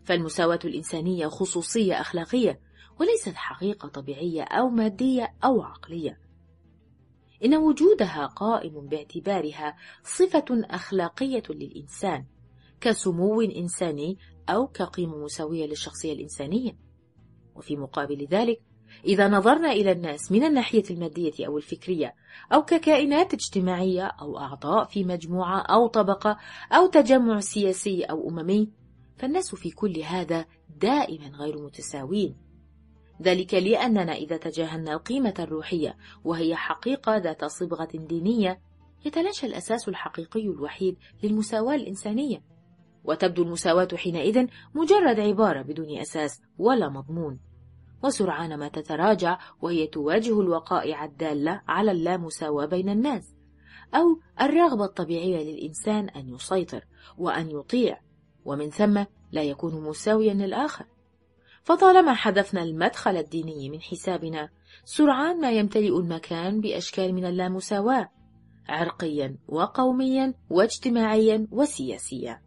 فالمساواة 0.04 0.60
الإنسانية 0.66 1.28
خصوصية 1.28 2.02
أخلاقية 2.02 2.60
وليست 3.00 3.36
حقيقة 3.36 3.88
طبيعية 3.88 4.44
أو 4.44 4.70
مادية 4.70 5.34
أو 5.44 5.62
عقلية. 5.62 6.20
إن 7.46 7.56
وجودها 7.56 8.26
قائم 8.26 8.88
باعتبارها 8.88 9.76
صفة 10.04 10.46
أخلاقية 10.52 11.44
للإنسان 11.50 12.26
كسمو 12.82 13.42
إنساني 13.42 14.18
أو 14.50 14.68
كقيمة 14.68 15.18
مساوية 15.18 15.66
للشخصية 15.66 16.14
الإنسانية. 16.14 16.78
وفي 17.56 17.76
مقابل 17.76 18.28
ذلك 18.32 18.62
إذا 19.06 19.28
نظرنا 19.28 19.72
إلى 19.72 19.92
الناس 19.92 20.32
من 20.32 20.44
الناحية 20.44 20.84
المادية 20.92 21.48
أو 21.48 21.58
الفكرية 21.58 22.16
أو 22.54 22.62
ككائنات 22.62 23.34
اجتماعية 23.34 24.06
أو 24.06 24.40
أعضاء 24.40 24.86
في 24.86 25.04
مجموعة 25.04 25.60
أو 25.60 25.88
طبقة 25.88 26.38
أو 26.72 26.88
تجمع 26.88 27.40
سياسي 27.40 28.04
أو 28.04 28.30
أممي 28.30 28.72
فالناس 29.18 29.56
في 29.56 29.72
كل 29.72 30.00
هذا 30.00 30.46
دائما 30.78 31.28
غير 31.28 31.58
متساوين. 31.58 32.51
ذلك 33.22 33.54
لأننا 33.54 34.14
إذا 34.14 34.38
تجاهلنا 34.38 34.94
القيمة 34.94 35.34
الروحية 35.40 35.98
وهي 36.24 36.56
حقيقة 36.56 37.18
ذات 37.18 37.46
صبغة 37.46 37.90
دينية 37.94 38.60
يتلاشى 39.06 39.48
الأساس 39.48 39.90
الحقيقي 39.90 40.48
الوحيد 40.48 40.98
للمساواة 41.24 41.76
الإنسانية. 41.76 42.44
وتبدو 43.04 43.44
المساواة 43.44 43.88
حينئذ 43.96 44.48
مجرد 44.76 45.20
عبارة 45.20 45.62
بدون 45.62 45.98
أساس 45.98 46.42
ولا 46.58 46.90
مضمون. 46.90 47.40
وسرعان 48.04 48.58
ما 48.58 48.68
تتراجع 48.68 49.40
وهي 49.62 49.88
تواجه 49.88 50.42
الوقائع 50.42 51.06
الدالة 51.06 51.62
على 51.68 51.92
اللامساواة 51.92 52.66
بين 52.66 52.90
الناس 52.90 53.36
أو 53.96 54.20
الرغبة 54.42 54.86
الطبيعية 54.86 55.44
للإنسان 55.44 56.10
أن 56.10 56.30
يسيطر 56.30 56.86
وأن 57.18 57.50
يطيع 57.52 58.02
ومن 58.46 58.70
ثم 58.70 59.04
لا 59.32 59.44
يكون 59.44 59.84
مساويا 59.84 60.34
للآخر. 60.34 60.86
فطالما 61.64 62.14
حذفنا 62.14 62.64
المدخل 62.64 63.18
الديني 63.18 63.70
من 63.70 63.82
حسابنا 63.82 64.50
سرعان 64.86 65.42
ما 65.42 65.52
يمتلئ 65.52 65.98
المكان 65.98 66.62
بأشكال 66.62 67.14
من 67.14 67.26
اللامساواة 67.26 68.10
عرقيا 68.68 69.38
وقوميا 69.48 70.34
واجتماعيا 70.50 71.48
وسياسيا. 71.52 72.42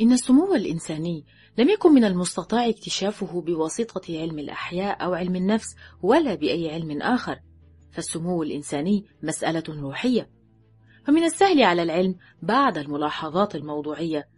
إن 0.00 0.12
السمو 0.12 0.54
الإنساني 0.54 1.24
لم 1.58 1.68
يكن 1.68 1.92
من 1.92 2.04
المستطاع 2.04 2.68
اكتشافه 2.68 3.40
بواسطة 3.40 4.20
علم 4.20 4.38
الأحياء 4.38 5.04
أو 5.04 5.14
علم 5.14 5.36
النفس 5.36 5.76
ولا 6.02 6.34
بأي 6.34 6.70
علم 6.70 7.02
آخر 7.02 7.40
فالسمو 7.90 8.42
الإنساني 8.42 9.04
مسألة 9.22 9.62
روحية. 9.68 10.37
فمن 11.08 11.24
السهل 11.24 11.62
على 11.62 11.82
العلم 11.82 12.14
بعد 12.42 12.78
الملاحظات 12.78 13.54
الموضوعية 13.54 14.28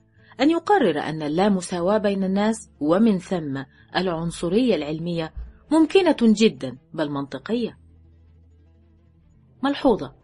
أن 0.40 0.50
يقرر 0.50 0.98
أن 0.98 1.22
اللامساواة 1.22 1.98
بين 1.98 2.24
الناس 2.24 2.70
ومن 2.80 3.18
ثم 3.18 3.64
العنصرية 3.96 4.74
العلمية 4.74 5.32
ممكنة 5.70 6.16
جدا 6.22 6.78
بل 6.92 7.10
منطقية. 7.10 7.78
ملحوظة. 9.62 10.14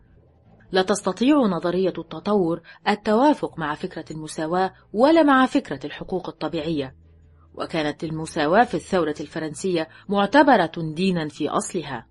لا 0.73 0.83
تستطيع 0.83 1.37
نظرية 1.37 1.93
التطور 1.99 2.61
التوافق 2.89 3.59
مع 3.59 3.75
فكرة 3.75 4.05
المساواة 4.11 4.73
ولا 4.93 5.23
مع 5.23 5.47
فكرة 5.47 5.87
الحقوق 5.87 6.29
الطبيعية. 6.29 6.97
وكانت 7.55 8.05
المساواة 8.05 8.65
في 8.65 8.75
الثورة 8.75 9.15
الفرنسية 9.21 9.89
معتبرة 10.09 10.73
دينا 10.95 11.29
في 11.29 11.49
أصلها. 11.49 12.07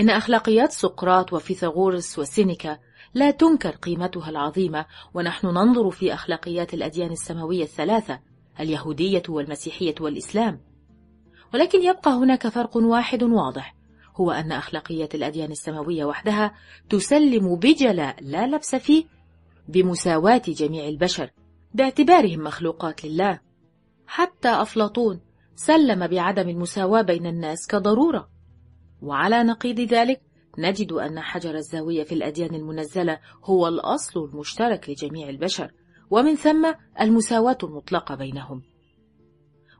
إن 0.00 0.10
أخلاقيات 0.10 0.72
سقراط 0.72 1.32
وفيثاغورس 1.32 2.18
وسينيكا 2.18 2.78
لا 3.14 3.30
تنكر 3.30 3.70
قيمتها 3.70 4.30
العظيمة 4.30 4.86
ونحن 5.14 5.46
ننظر 5.46 5.90
في 5.90 6.14
أخلاقيات 6.14 6.74
الأديان 6.74 7.10
السماوية 7.10 7.62
الثلاثة 7.62 8.20
اليهودية 8.60 9.22
والمسيحية 9.28 9.94
والإسلام. 10.00 10.60
ولكن 11.54 11.82
يبقى 11.82 12.10
هناك 12.10 12.48
فرق 12.48 12.76
واحد 12.76 13.22
واضح 13.22 13.76
هو 14.16 14.30
أن 14.30 14.52
أخلاقيات 14.52 15.14
الأديان 15.14 15.50
السماوية 15.50 16.04
وحدها 16.04 16.54
تسلم 16.90 17.56
بجلاء 17.56 18.16
لا 18.20 18.46
لبس 18.46 18.74
فيه 18.74 19.04
بمساواة 19.68 20.42
جميع 20.48 20.88
البشر 20.88 21.30
باعتبارهم 21.74 22.44
مخلوقات 22.44 23.04
لله. 23.04 23.40
حتى 24.06 24.48
أفلاطون 24.48 25.20
سلم 25.54 26.06
بعدم 26.06 26.48
المساواة 26.48 27.02
بين 27.02 27.26
الناس 27.26 27.66
كضرورة. 27.66 28.39
وعلى 29.02 29.42
نقيض 29.42 29.80
ذلك 29.80 30.20
نجد 30.58 30.92
أن 30.92 31.20
حجر 31.20 31.54
الزاوية 31.54 32.04
في 32.04 32.14
الأديان 32.14 32.54
المنزلة 32.54 33.18
هو 33.44 33.68
الأصل 33.68 34.24
المشترك 34.24 34.90
لجميع 34.90 35.28
البشر 35.28 35.72
ومن 36.10 36.34
ثم 36.34 36.74
المساواة 37.00 37.58
المطلقة 37.62 38.14
بينهم. 38.14 38.62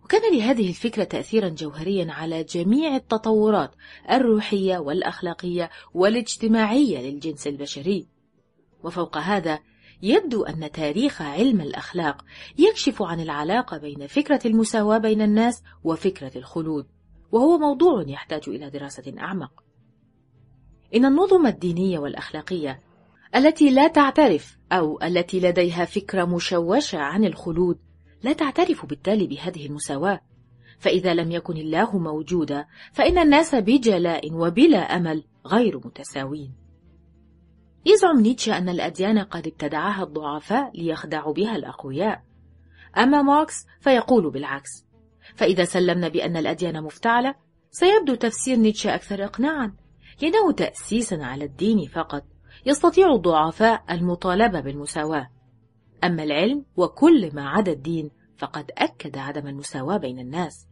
وكان 0.05 0.37
لهذه 0.37 0.69
الفكرة 0.69 1.05
تأثيرا 1.05 1.49
جوهريا 1.49 2.13
على 2.13 2.45
جميع 2.45 2.97
التطورات 2.97 3.71
الروحية 4.11 4.79
والأخلاقية 4.79 5.71
والاجتماعية 5.95 7.11
للجنس 7.11 7.47
البشري. 7.47 8.07
وفوق 8.85 9.19
هذا 9.19 9.59
يبدو 10.03 10.45
أن 10.45 10.71
تاريخ 10.73 11.23
علم 11.23 11.61
الأخلاق 11.61 12.25
يكشف 12.59 13.03
عن 13.03 13.21
العلاقة 13.21 13.79
بين 13.79 14.07
فكرة 14.07 14.41
المساواة 14.47 14.99
بين 14.99 15.23
الناس 15.23 15.63
وفكرة 15.85 16.39
الخلود. 16.39 16.87
وهو 17.33 17.59
موضوع 17.59 18.05
يحتاج 18.07 18.49
إلى 18.49 18.71
دراسة 18.71 19.15
أعمق. 19.19 19.65
إن 20.95 21.05
النظم 21.05 21.47
الدينية 21.47 21.99
والأخلاقية 21.99 22.81
التي 23.37 23.71
لا 23.71 23.89
تعترف 23.89 24.59
أو 24.73 25.03
التي 25.03 25.41
لديها 25.41 25.85
فكرة 25.85 26.25
مشوشة 26.25 26.99
عن 26.99 27.25
الخلود 27.25 27.79
لا 28.23 28.33
تعترف 28.33 28.87
بالتالي 28.87 29.27
بهذه 29.27 29.67
المساواة 29.67 30.21
فإذا 30.79 31.15
لم 31.15 31.33
يكن 31.33 31.57
الله 31.57 31.99
موجودا 31.99 32.67
فإن 32.93 33.19
الناس 33.19 33.55
بجلاء 33.55 34.33
وبلا 34.33 34.79
أمل 34.79 35.25
غير 35.47 35.77
متساوين. 35.77 36.53
يزعم 37.87 38.21
نيتشه 38.21 38.59
أن 38.59 38.69
الأديان 38.69 39.19
قد 39.19 39.47
ابتدعها 39.47 40.03
الضعفاء 40.03 40.71
ليخدعوا 40.75 41.33
بها 41.35 41.57
الأقوياء. 41.57 42.23
أما 42.99 43.23
ماركس 43.23 43.67
فيقول 43.81 44.31
بالعكس. 44.31 44.87
فإذا 45.37 45.65
سلمنا 45.65 46.09
بأن 46.09 46.37
الأديان 46.37 46.83
مفتعلة 46.83 47.35
سيبدو 47.71 48.15
تفسير 48.15 48.57
نيتشه 48.57 48.95
أكثر 48.95 49.25
إقناعا 49.25 49.73
لأنه 50.23 50.53
تأسيسا 50.53 51.15
على 51.15 51.45
الدين 51.45 51.89
فقط 51.89 52.25
يستطيع 52.67 53.15
الضعفاء 53.15 53.85
المطالبة 53.91 54.61
بالمساواة 54.61 55.31
أما 56.05 56.23
العلم 56.23 56.65
وكل 56.77 57.31
ما 57.35 57.49
عدا 57.49 57.73
الدين 57.73 58.11
فقد 58.39 58.71
أكد 58.79 59.19
عدم 59.19 59.47
المساواة 59.47 59.97
بين 59.97 60.19
الناس 60.19 60.67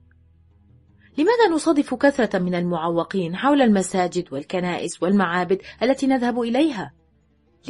لماذا 1.18 1.49
نصادف 1.55 1.94
كثرة 1.94 2.38
من 2.38 2.55
المعوقين 2.55 3.37
حول 3.37 3.62
المساجد 3.62 4.33
والكنائس 4.33 5.03
والمعابد 5.03 5.62
التي 5.83 6.07
نذهب 6.07 6.40
إليها؟ 6.40 6.92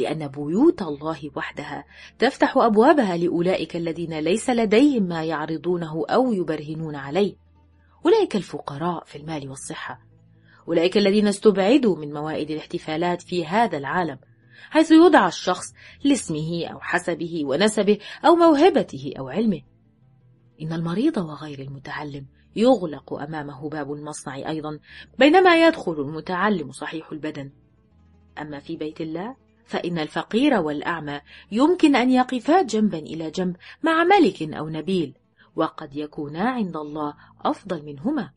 لأن 0.01 0.27
بيوت 0.27 0.81
الله 0.81 1.31
وحدها 1.35 1.85
تفتح 2.19 2.57
أبوابها 2.57 3.17
لأولئك 3.17 3.75
الذين 3.75 4.19
ليس 4.19 4.49
لديهم 4.49 5.03
ما 5.03 5.23
يعرضونه 5.23 6.05
أو 6.09 6.33
يبرهنون 6.33 6.95
عليه. 6.95 7.35
أولئك 8.05 8.35
الفقراء 8.35 9.03
في 9.03 9.17
المال 9.17 9.49
والصحة. 9.49 10.01
أولئك 10.67 10.97
الذين 10.97 11.27
استبعدوا 11.27 11.95
من 11.95 12.13
موائد 12.13 12.51
الاحتفالات 12.51 13.21
في 13.21 13.45
هذا 13.45 13.77
العالم 13.77 14.17
حيث 14.69 14.91
يدعى 14.91 15.27
الشخص 15.27 15.73
لاسمه 16.03 16.65
أو 16.65 16.79
حسبه 16.79 17.41
ونسبه 17.45 17.97
أو 18.25 18.35
موهبته 18.35 19.13
أو 19.19 19.29
علمه. 19.29 19.61
إن 20.61 20.73
المريض 20.73 21.17
وغير 21.17 21.59
المتعلم 21.59 22.25
يغلق 22.55 23.13
أمامه 23.13 23.69
باب 23.69 23.93
المصنع 23.93 24.35
أيضا 24.35 24.79
بينما 25.19 25.67
يدخل 25.67 25.91
المتعلم 25.91 26.71
صحيح 26.71 27.11
البدن. 27.11 27.51
أما 28.41 28.59
في 28.59 28.77
بيت 28.77 29.01
الله 29.01 29.35
فإن 29.69 29.99
الفقير 29.99 30.53
والأعمى 30.53 31.21
يمكن 31.51 31.95
أن 31.95 32.09
يقفا 32.09 32.61
جنبا 32.61 32.97
إلى 32.97 33.31
جنب 33.31 33.55
مع 33.83 34.03
ملك 34.03 34.53
أو 34.53 34.69
نبيل 34.69 35.13
وقد 35.55 35.95
يكونا 35.95 36.49
عند 36.49 36.77
الله 36.77 37.13
أفضل 37.41 37.85
منهما 37.85 38.31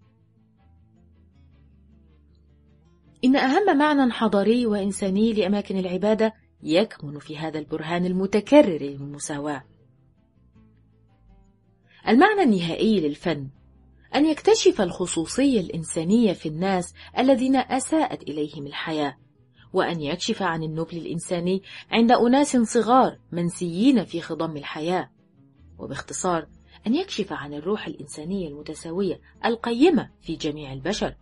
إن 3.24 3.36
أهم 3.36 3.78
معنى 3.78 4.12
حضاري 4.12 4.66
وإنساني 4.66 5.32
لأماكن 5.32 5.78
العبادة 5.78 6.34
يكمن 6.62 7.18
في 7.18 7.38
هذا 7.38 7.58
البرهان 7.58 8.06
المتكرر 8.06 8.78
للمساواة. 8.82 9.64
المعنى 12.08 12.42
النهائي 12.42 13.00
للفن 13.00 13.48
أن 14.14 14.26
يكتشف 14.26 14.80
الخصوصية 14.80 15.60
الإنسانية 15.60 16.32
في 16.32 16.48
الناس 16.48 16.94
الذين 17.18 17.56
أساءت 17.56 18.22
إليهم 18.22 18.66
الحياة، 18.66 19.16
وأن 19.72 20.00
يكشف 20.00 20.42
عن 20.42 20.62
النبل 20.62 20.96
الإنساني 20.96 21.62
عند 21.90 22.12
أناس 22.12 22.56
صغار 22.56 23.18
منسيين 23.32 24.04
في 24.04 24.20
خضم 24.20 24.56
الحياة، 24.56 25.10
وباختصار 25.78 26.46
أن 26.86 26.94
يكشف 26.94 27.32
عن 27.32 27.54
الروح 27.54 27.86
الإنسانية 27.86 28.48
المتساوية 28.48 29.20
القيمة 29.44 30.10
في 30.20 30.36
جميع 30.36 30.72
البشر. 30.72 31.14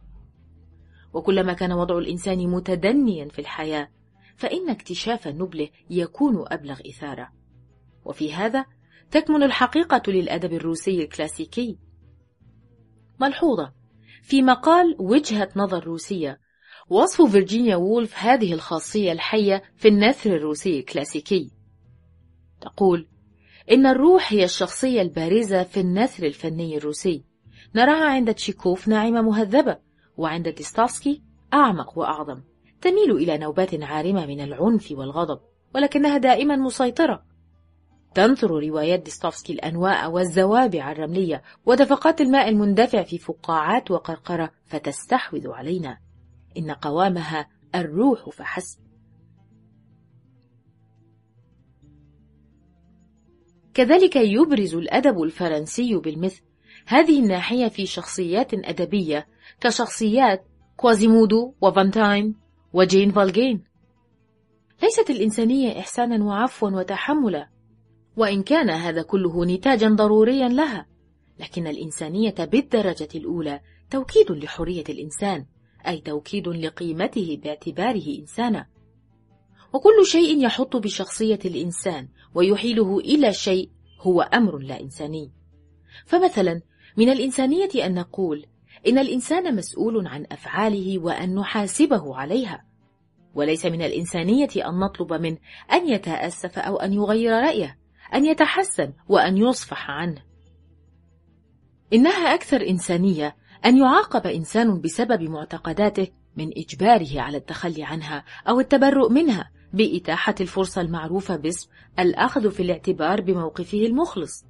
وكلما 1.12 1.52
كان 1.52 1.72
وضع 1.72 1.98
الإنسان 1.98 2.46
متدنيا 2.46 3.28
في 3.28 3.38
الحياة 3.38 3.88
فإن 4.36 4.70
اكتشاف 4.70 5.28
نبله 5.28 5.68
يكون 5.90 6.44
أبلغ 6.46 6.80
إثارة. 6.88 7.32
وفي 8.04 8.32
هذا 8.32 8.64
تكمن 9.10 9.42
الحقيقة 9.42 10.02
للأدب 10.08 10.52
الروسي 10.52 11.02
الكلاسيكي. 11.02 11.78
ملحوظة 13.20 13.72
في 14.22 14.42
مقال 14.42 14.96
وجهة 14.98 15.48
نظر 15.56 15.84
روسية 15.84 16.40
وصف 16.90 17.31
فيرجينيا 17.31 17.76
وولف 17.76 18.18
هذه 18.18 18.53
الخاصية 18.53 19.12
الحية 19.12 19.62
في 19.76 19.88
النثر 19.88 20.37
الروسي 20.37 20.79
الكلاسيكي. 20.79 21.50
تقول 22.61 23.07
إن 23.72 23.87
الروح 23.87 24.33
هي 24.33 24.44
الشخصية 24.44 25.03
البارزة 25.03 25.62
في 25.62 25.81
النثر 25.81 26.26
الفني 26.26 26.76
الروسي. 26.76 27.24
نراها 27.74 28.05
عند 28.05 28.35
تشيكوف 28.35 28.88
ناعمة 28.88 29.22
مهذبة 29.22 29.79
وعند 30.16 30.48
ديستوفسكي 30.48 31.22
أعمق 31.55 31.98
وأعظم. 31.98 32.40
تميل 32.81 33.11
إلى 33.11 33.38
نوبات 33.38 33.83
عارمة 33.83 34.26
من 34.26 34.40
العنف 34.40 34.92
والغضب 34.92 35.40
ولكنها 35.74 36.18
دائما 36.18 36.57
مسيطرة. 36.57 37.22
تنثر 38.14 38.50
روايات 38.50 39.00
ديستوفسكي 39.00 39.53
الأنواء 39.53 40.11
والزوابع 40.11 40.92
الرملية 40.92 41.42
ودفقات 41.66 42.20
الماء 42.20 42.48
المندفع 42.48 43.03
في 43.03 43.18
فقاعات 43.18 43.90
وقرقرة 43.90 44.50
فتستحوذ 44.66 45.48
علينا. 45.48 46.10
إن 46.56 46.70
قوامها 46.70 47.48
الروح 47.74 48.28
فحسب. 48.28 48.80
كذلك 53.74 54.16
يبرز 54.16 54.74
الأدب 54.74 55.22
الفرنسي 55.22 55.96
بالمثل. 55.96 56.42
هذه 56.86 57.20
الناحية 57.20 57.68
في 57.68 57.86
شخصيات 57.86 58.54
أدبية 58.54 59.26
كشخصيات 59.60 60.44
كوازيمودو 60.76 61.54
وفانتاين 61.60 62.34
وجين 62.72 63.10
فالجين 63.10 63.64
ليست 64.82 65.10
الإنسانية 65.10 65.78
إحسانا 65.78 66.24
وعفوا 66.24 66.70
وتحملا 66.70 67.48
وإن 68.16 68.42
كان 68.42 68.70
هذا 68.70 69.02
كله 69.02 69.44
نتاجا 69.44 69.88
ضروريا 69.88 70.48
لها 70.48 70.86
لكن 71.40 71.66
الإنسانية 71.66 72.34
بالدرجة 72.38 73.08
الأولى 73.14 73.60
توكيد 73.90 74.32
لحرية 74.32 74.84
الإنسان. 74.88 75.46
أي 75.87 76.01
توكيد 76.01 76.49
لقيمته 76.49 77.38
باعتباره 77.43 78.19
إنسانا. 78.19 78.66
وكل 79.73 80.07
شيء 80.07 80.45
يحط 80.45 80.77
بشخصية 80.77 81.38
الإنسان 81.45 82.09
ويحيله 82.35 82.99
إلى 82.99 83.33
شيء 83.33 83.71
هو 84.01 84.21
أمر 84.23 84.59
لا 84.59 84.81
إنساني. 84.81 85.33
فمثلا 86.07 86.62
من 86.97 87.11
الإنسانية 87.11 87.87
أن 87.87 87.95
نقول 87.95 88.47
إن 88.87 88.99
الإنسان 88.99 89.57
مسؤول 89.57 90.07
عن 90.07 90.27
أفعاله 90.33 90.99
وأن 90.99 91.35
نحاسبه 91.35 92.16
عليها. 92.16 92.64
وليس 93.35 93.66
من 93.66 93.83
الإنسانية 93.83 94.49
أن 94.57 94.79
نطلب 94.79 95.12
منه 95.12 95.38
أن 95.73 95.88
يتأسف 95.88 96.59
أو 96.59 96.77
أن 96.77 96.93
يغير 96.93 97.33
رأيه 97.33 97.79
أن 98.14 98.27
يتحسن 98.27 98.93
وأن 99.09 99.37
يصفح 99.37 99.90
عنه. 99.90 100.23
إنها 101.93 102.35
أكثر 102.35 102.69
إنسانية 102.69 103.37
أن 103.66 103.77
يعاقب 103.77 104.27
إنسان 104.27 104.81
بسبب 104.81 105.23
معتقداته 105.23 106.09
من 106.37 106.51
إجباره 106.57 107.20
على 107.20 107.37
التخلي 107.37 107.85
عنها 107.85 108.25
أو 108.49 108.61
التبرؤ 108.61 109.09
منها 109.12 109.51
بإتاحة 109.73 110.35
الفرصة 110.40 110.81
المعروفة 110.81 111.37
باسم 111.37 111.68
الأخذ 111.99 112.51
في 112.51 112.62
الاعتبار 112.62 113.20
بموقفه 113.20 113.79
المخلص. 113.79 114.44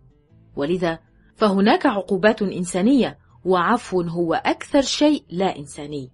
ولذا 0.56 0.98
فهناك 1.36 1.86
عقوبات 1.86 2.42
إنسانية 2.42 3.18
وعفو 3.44 4.00
هو 4.00 4.34
أكثر 4.34 4.80
شيء 4.80 5.24
لا 5.30 5.58
إنساني. 5.58 6.10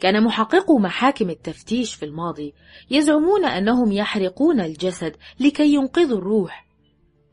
كان 0.00 0.24
محققو 0.24 0.78
محاكم 0.78 1.30
التفتيش 1.30 1.94
في 1.94 2.04
الماضي 2.04 2.54
يزعمون 2.90 3.44
أنهم 3.44 3.92
يحرقون 3.92 4.60
الجسد 4.60 5.16
لكي 5.40 5.74
ينقذوا 5.74 6.18
الروح. 6.18 6.66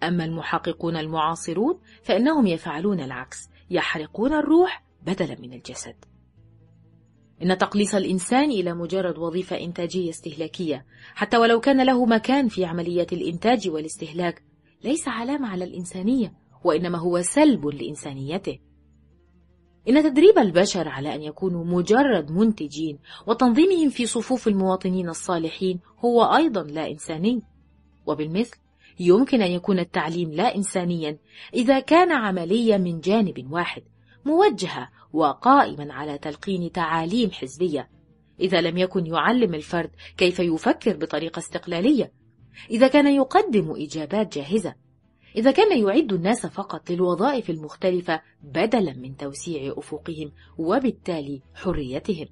أما 0.03 0.25
المحققون 0.25 0.97
المعاصرون 0.97 1.79
فإنهم 2.03 2.47
يفعلون 2.47 2.99
العكس. 2.99 3.50
يحرقون 3.71 4.33
الروح 4.33 4.83
بدلا 5.05 5.39
من 5.39 5.53
الجسد. 5.53 5.95
إن 7.43 7.57
تقليص 7.57 7.95
الإنسان 7.95 8.51
إلى 8.51 8.73
مجرد 8.73 9.17
وظيفة 9.17 9.59
إنتاجية 9.59 10.09
استهلاكية 10.09 10.85
حتى 11.15 11.37
ولو 11.37 11.59
كان 11.59 11.85
له 11.85 12.05
مكان 12.05 12.47
في 12.47 12.65
عملية 12.65 13.07
الإنتاج 13.11 13.69
والاستهلاك 13.69 14.43
ليس 14.83 15.07
علامة 15.07 15.47
على 15.47 15.63
الإنسانية 15.63 16.33
وإنما 16.63 16.97
هو 16.97 17.21
سلب 17.21 17.67
لإنسانيته. 17.67 18.59
إن 19.89 20.03
تدريب 20.03 20.37
البشر 20.37 20.87
على 20.87 21.15
أن 21.15 21.21
يكونوا 21.21 21.65
مجرد 21.65 22.31
منتجين 22.31 22.99
وتنظيمهم 23.27 23.89
في 23.89 24.05
صفوف 24.05 24.47
المواطنين 24.47 25.09
الصالحين 25.09 25.79
هو 25.99 26.23
أيضا 26.23 26.63
لا 26.63 26.91
إنساني. 26.91 27.41
وبالمثل 28.05 28.57
يمكن 29.01 29.41
أن 29.41 29.51
يكون 29.51 29.79
التعليم 29.79 30.31
لا 30.31 30.55
إنسانيا 30.55 31.17
إذا 31.53 31.79
كان 31.79 32.11
عمليا 32.11 32.77
من 32.77 32.99
جانب 32.99 33.51
واحد 33.51 33.83
موجهة 34.25 34.89
وقائما 35.13 35.93
على 35.93 36.17
تلقين 36.17 36.71
تعاليم 36.71 37.31
حزبية. 37.31 37.89
إذا 38.39 38.61
لم 38.61 38.77
يكن 38.77 39.05
يعلم 39.05 39.53
الفرد 39.53 39.91
كيف 40.17 40.39
يفكر 40.39 40.97
بطريقة 40.97 41.39
استقلالية. 41.39 42.11
إذا 42.71 42.87
كان 42.87 43.15
يقدم 43.15 43.71
إجابات 43.77 44.37
جاهزة. 44.37 44.75
إذا 45.35 45.51
كان 45.51 45.79
يعد 45.79 46.13
الناس 46.13 46.45
فقط 46.45 46.91
للوظائف 46.91 47.49
المختلفة 47.49 48.21
بدلا 48.43 48.93
من 48.93 49.17
توسيع 49.17 49.73
أفقهم 49.77 50.31
وبالتالي 50.57 51.41
حريتهم. 51.55 52.27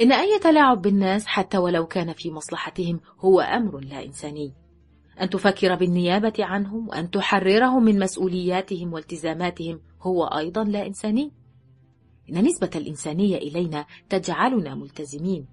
إن 0.00 0.12
أي 0.12 0.38
تلاعب 0.38 0.82
بالناس 0.82 1.26
حتى 1.26 1.58
ولو 1.58 1.86
كان 1.86 2.12
في 2.12 2.30
مصلحتهم 2.30 3.00
هو 3.18 3.40
أمر 3.40 3.78
لا 3.78 4.04
إنساني. 4.04 4.52
أن 5.20 5.30
تفكر 5.30 5.74
بالنيابة 5.74 6.32
عنهم 6.38 6.88
وأن 6.88 7.10
تحررهم 7.10 7.84
من 7.84 7.98
مسؤولياتهم 7.98 8.92
والتزاماتهم 8.92 9.80
هو 10.00 10.24
أيضا 10.24 10.64
لا 10.64 10.86
إنساني. 10.86 11.32
إن 12.30 12.44
نسبة 12.44 12.70
الإنسانية 12.74 13.36
إلينا 13.36 13.86
تجعلنا 14.08 14.74
ملتزمين. 14.74 15.46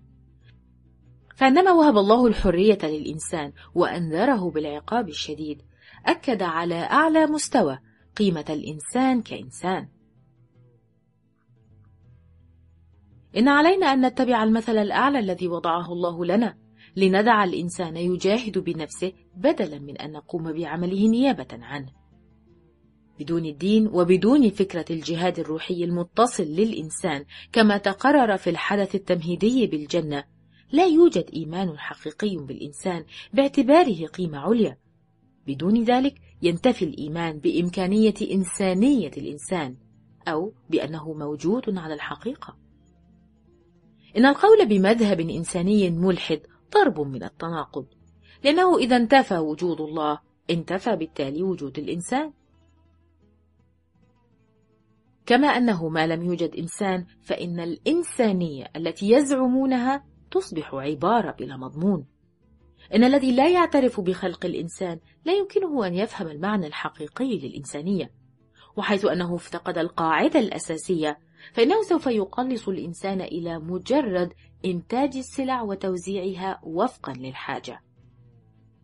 فعندما 1.35 1.71
وهب 1.71 1.97
الله 1.97 2.27
الحرية 2.27 2.79
للإنسان 2.83 3.53
وأنذره 3.75 4.51
بالعقاب 4.51 5.09
الشديد 5.09 5.61
أكد 6.05 6.41
على 6.41 6.75
أعلى 6.75 7.25
مستوى 7.25 7.79
قيمة 8.15 8.45
الإنسان 8.49 9.21
كإنسان. 9.21 9.87
إن 13.37 13.47
علينا 13.47 13.93
أن 13.93 14.05
نتبع 14.05 14.43
المثل 14.43 14.77
الأعلى 14.77 15.19
الذي 15.19 15.47
وضعه 15.47 15.93
الله 15.93 16.25
لنا 16.25 16.57
لندع 16.95 17.43
الإنسان 17.43 17.97
يجاهد 17.97 18.57
بنفسه 18.57 19.13
بدلا 19.35 19.79
من 19.79 19.97
أن 19.97 20.11
نقوم 20.11 20.51
بعمله 20.51 21.07
نيابة 21.07 21.47
عنه. 21.51 21.91
بدون 23.19 23.45
الدين 23.45 23.87
وبدون 23.87 24.49
فكرة 24.49 24.85
الجهاد 24.89 25.39
الروحي 25.39 25.83
المتصل 25.83 26.43
للإنسان 26.43 27.25
كما 27.51 27.77
تقرر 27.77 28.37
في 28.37 28.49
الحدث 28.49 28.95
التمهيدي 28.95 29.67
بالجنة 29.67 30.23
لا 30.71 30.85
يوجد 30.85 31.29
إيمان 31.33 31.77
حقيقي 31.77 32.37
بالإنسان 32.37 33.05
باعتباره 33.33 34.05
قيمة 34.05 34.37
عليا. 34.37 34.77
بدون 35.47 35.83
ذلك 35.83 36.15
ينتفي 36.41 36.85
الإيمان 36.85 37.39
بإمكانية 37.39 38.13
إنسانية 38.31 39.11
الإنسان 39.17 39.75
أو 40.27 40.53
بأنه 40.69 41.13
موجود 41.13 41.77
على 41.77 41.93
الحقيقة. 41.93 42.64
إن 44.17 44.25
القول 44.25 44.65
بمذهب 44.65 45.19
إنساني 45.19 45.89
ملحد 45.89 46.41
ضرب 46.73 46.99
من 46.99 47.23
التناقض 47.23 47.85
لأنه 48.43 48.77
إذا 48.77 48.95
انتفى 48.95 49.37
وجود 49.37 49.81
الله 49.81 50.19
انتفى 50.49 50.95
بالتالي 50.95 51.43
وجود 51.43 51.79
الإنسان. 51.79 52.33
كما 55.25 55.47
أنه 55.47 55.89
ما 55.89 56.07
لم 56.07 56.23
يوجد 56.23 56.55
إنسان 56.55 57.05
فإن 57.23 57.59
الإنسانية 57.59 58.71
التي 58.75 59.11
يزعمونها 59.11 60.05
تصبح 60.31 60.75
عبارة 60.75 61.31
بلا 61.31 61.57
مضمون. 61.57 62.05
إن 62.93 63.03
الذي 63.03 63.31
لا 63.31 63.49
يعترف 63.49 64.01
بخلق 64.01 64.45
الإنسان 64.45 64.99
لا 65.25 65.33
يمكنه 65.33 65.87
أن 65.87 65.93
يفهم 65.93 66.27
المعنى 66.27 66.67
الحقيقي 66.67 67.37
للإنسانية 67.37 68.11
وحيث 68.75 69.05
أنه 69.05 69.35
افتقد 69.35 69.77
القاعدة 69.77 70.39
الأساسية 70.39 71.19
فإنه 71.53 71.83
سوف 71.83 72.07
يقلص 72.07 72.69
الإنسان 72.69 73.21
إلى 73.21 73.59
مجرد 73.59 74.33
إنتاج 74.65 75.17
السلع 75.17 75.61
وتوزيعها 75.61 76.59
وفقا 76.63 77.13
للحاجة. 77.13 77.81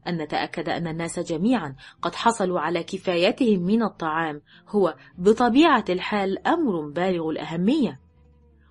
أن 0.07 0.17
نتأكد 0.17 0.69
أن 0.69 0.87
الناس 0.87 1.19
جميعا 1.19 1.75
قد 2.01 2.15
حصلوا 2.15 2.59
على 2.59 2.83
كفايتهم 2.83 3.59
من 3.59 3.83
الطعام 3.83 4.41
هو 4.67 4.95
بطبيعة 5.17 5.85
الحال 5.89 6.47
أمر 6.47 6.89
بالغ 6.89 7.29
الأهمية. 7.29 7.99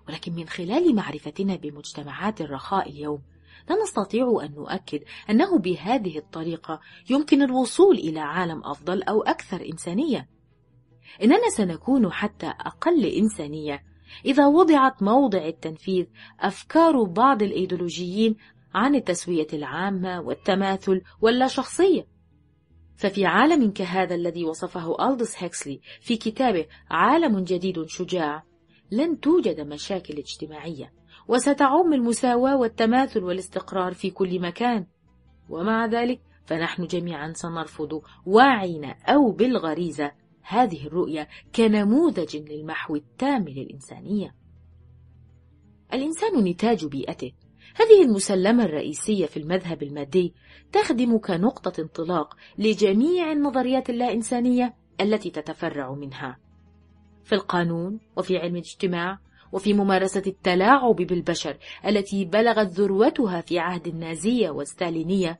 ولكن 0.09 0.33
من 0.33 0.49
خلال 0.49 0.95
معرفتنا 0.95 1.57
بمجتمعات 1.57 2.41
الرخاء 2.41 2.91
اليوم 2.91 3.23
لا 3.69 3.83
نستطيع 3.83 4.41
أن 4.43 4.55
نؤكد 4.55 5.01
أنه 5.31 5.59
بهذه 5.59 6.19
الطريقة 6.19 6.81
يمكن 7.11 7.43
الوصول 7.43 7.97
إلى 7.97 8.21
عالم 8.21 8.65
أفضل 8.65 9.03
أو 9.03 9.23
أكثر 9.23 9.65
إنسانية. 9.73 10.29
إننا 11.23 11.51
سنكون 11.57 12.13
حتى 12.13 12.47
أقل 12.47 13.05
إنسانية. 13.05 13.83
إذا 14.25 14.47
وضعت 14.47 15.03
موضع 15.03 15.47
التنفيذ 15.47 16.07
أفكار 16.41 17.03
بعض 17.03 17.43
الإيديولوجيين 17.43 18.37
عن 18.75 18.95
التسوية 18.95 19.47
العامة 19.53 20.21
والتماثل 20.21 21.03
واللا 21.21 21.47
شخصية 21.47 22.07
ففي 23.01 23.27
عالم 23.27 23.71
كهذا 23.71 24.15
الذي 24.15 24.45
وصفه 24.45 25.09
ألدس 25.09 25.43
هيكسلي 25.43 25.81
في 26.01 26.17
كتابه 26.17 26.67
عالم 26.91 27.41
جديد 27.41 27.87
شجاع 27.87 28.45
لن 28.91 29.21
توجد 29.21 29.61
مشاكل 29.61 30.15
اجتماعية. 30.19 30.93
وستعم 31.29 31.93
المساواة 31.93 32.57
والتماثل 32.57 33.25
والاستقرار 33.25 33.95
في 33.95 34.11
كل 34.11 34.41
مكان. 34.41 34.87
ومع 35.49 35.87
ذلك 35.87 36.21
فنحن 36.45 36.87
جميعا 36.87 37.33
سنرفض 37.33 38.03
واعين 38.27 38.85
أو 38.85 39.31
بالغريزة 39.33 40.13
هذه 40.43 40.87
الرؤية 40.87 41.29
كنموذج 41.55 42.37
للمحو 42.37 42.97
التام 42.97 43.49
للإنسانية. 43.49 44.35
الإنسان 45.93 46.45
نتاج 46.45 46.87
بيئته. 46.87 47.33
هذه 47.77 48.05
المسلمة 48.05 48.65
الرئيسية 48.65 49.27
في 49.27 49.37
المذهب 49.37 49.83
المادي 49.83 50.35
تخدم 50.73 51.19
كنقطة 51.19 51.81
انطلاق 51.81 52.37
لجميع 52.59 53.33
النظريات 53.33 53.91
اللا 53.91 54.13
إنسانية 54.13 54.75
التي 55.01 55.31
تتفرع 55.31 55.95
منها. 55.95 56.39
في 57.25 57.35
القانون 57.35 58.01
وفي 58.17 58.37
علم 58.39 58.57
الاجتماع 58.57 59.19
وفي 59.53 59.75
ممارسة 59.75 60.23
التلاعب 60.27 60.97
بالبشر 60.97 61.57
التي 61.87 62.25
بلغت 62.25 62.67
ذروتها 62.67 63.41
في 63.41 63.59
عهد 63.59 63.87
النازية 63.87 64.51
والستالينية 64.51 65.39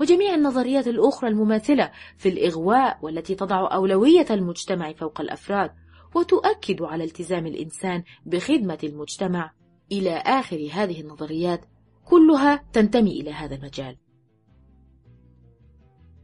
وجميع 0.00 0.34
النظريات 0.34 0.88
الأخرى 0.88 1.30
المماثلة 1.30 1.90
في 2.16 2.28
الإغواء 2.28 2.98
والتي 3.02 3.34
تضع 3.34 3.74
أولوية 3.74 4.26
المجتمع 4.30 4.92
فوق 4.92 5.20
الأفراد 5.20 5.70
وتؤكد 6.14 6.82
على 6.82 7.04
التزام 7.04 7.46
الإنسان 7.46 8.02
بخدمة 8.26 8.78
المجتمع 8.84 9.52
إلى 9.92 10.16
آخر 10.16 10.68
هذه 10.72 11.00
النظريات 11.00 11.64
كلها 12.04 12.64
تنتمي 12.72 13.20
إلى 13.20 13.32
هذا 13.32 13.54
المجال. 13.54 13.96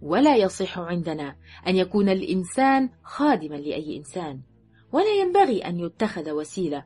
ولا 0.03 0.37
يصح 0.37 0.79
عندنا 0.79 1.37
أن 1.69 1.77
يكون 1.77 2.09
الإنسان 2.09 2.91
خادما 3.03 3.55
لأي 3.55 3.97
إنسان 3.97 4.41
ولا 4.93 5.15
ينبغي 5.21 5.59
أن 5.59 5.81
يتخذ 5.81 6.31
وسيلة 6.31 6.85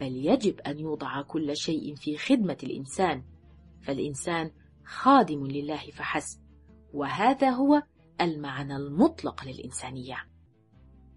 بل 0.00 0.26
يجب 0.26 0.60
أن 0.60 0.78
يوضع 0.78 1.22
كل 1.22 1.56
شيء 1.56 1.94
في 1.94 2.16
خدمة 2.16 2.56
الإنسان. 2.62 3.22
فالإنسان 3.82 4.50
خادم 4.86 5.46
لله 5.46 5.90
فحسب. 5.90 6.40
وهذا 6.92 7.50
هو 7.50 7.82
المعنى 8.20 8.76
المطلق 8.76 9.44
للإنسانية. 9.44 10.33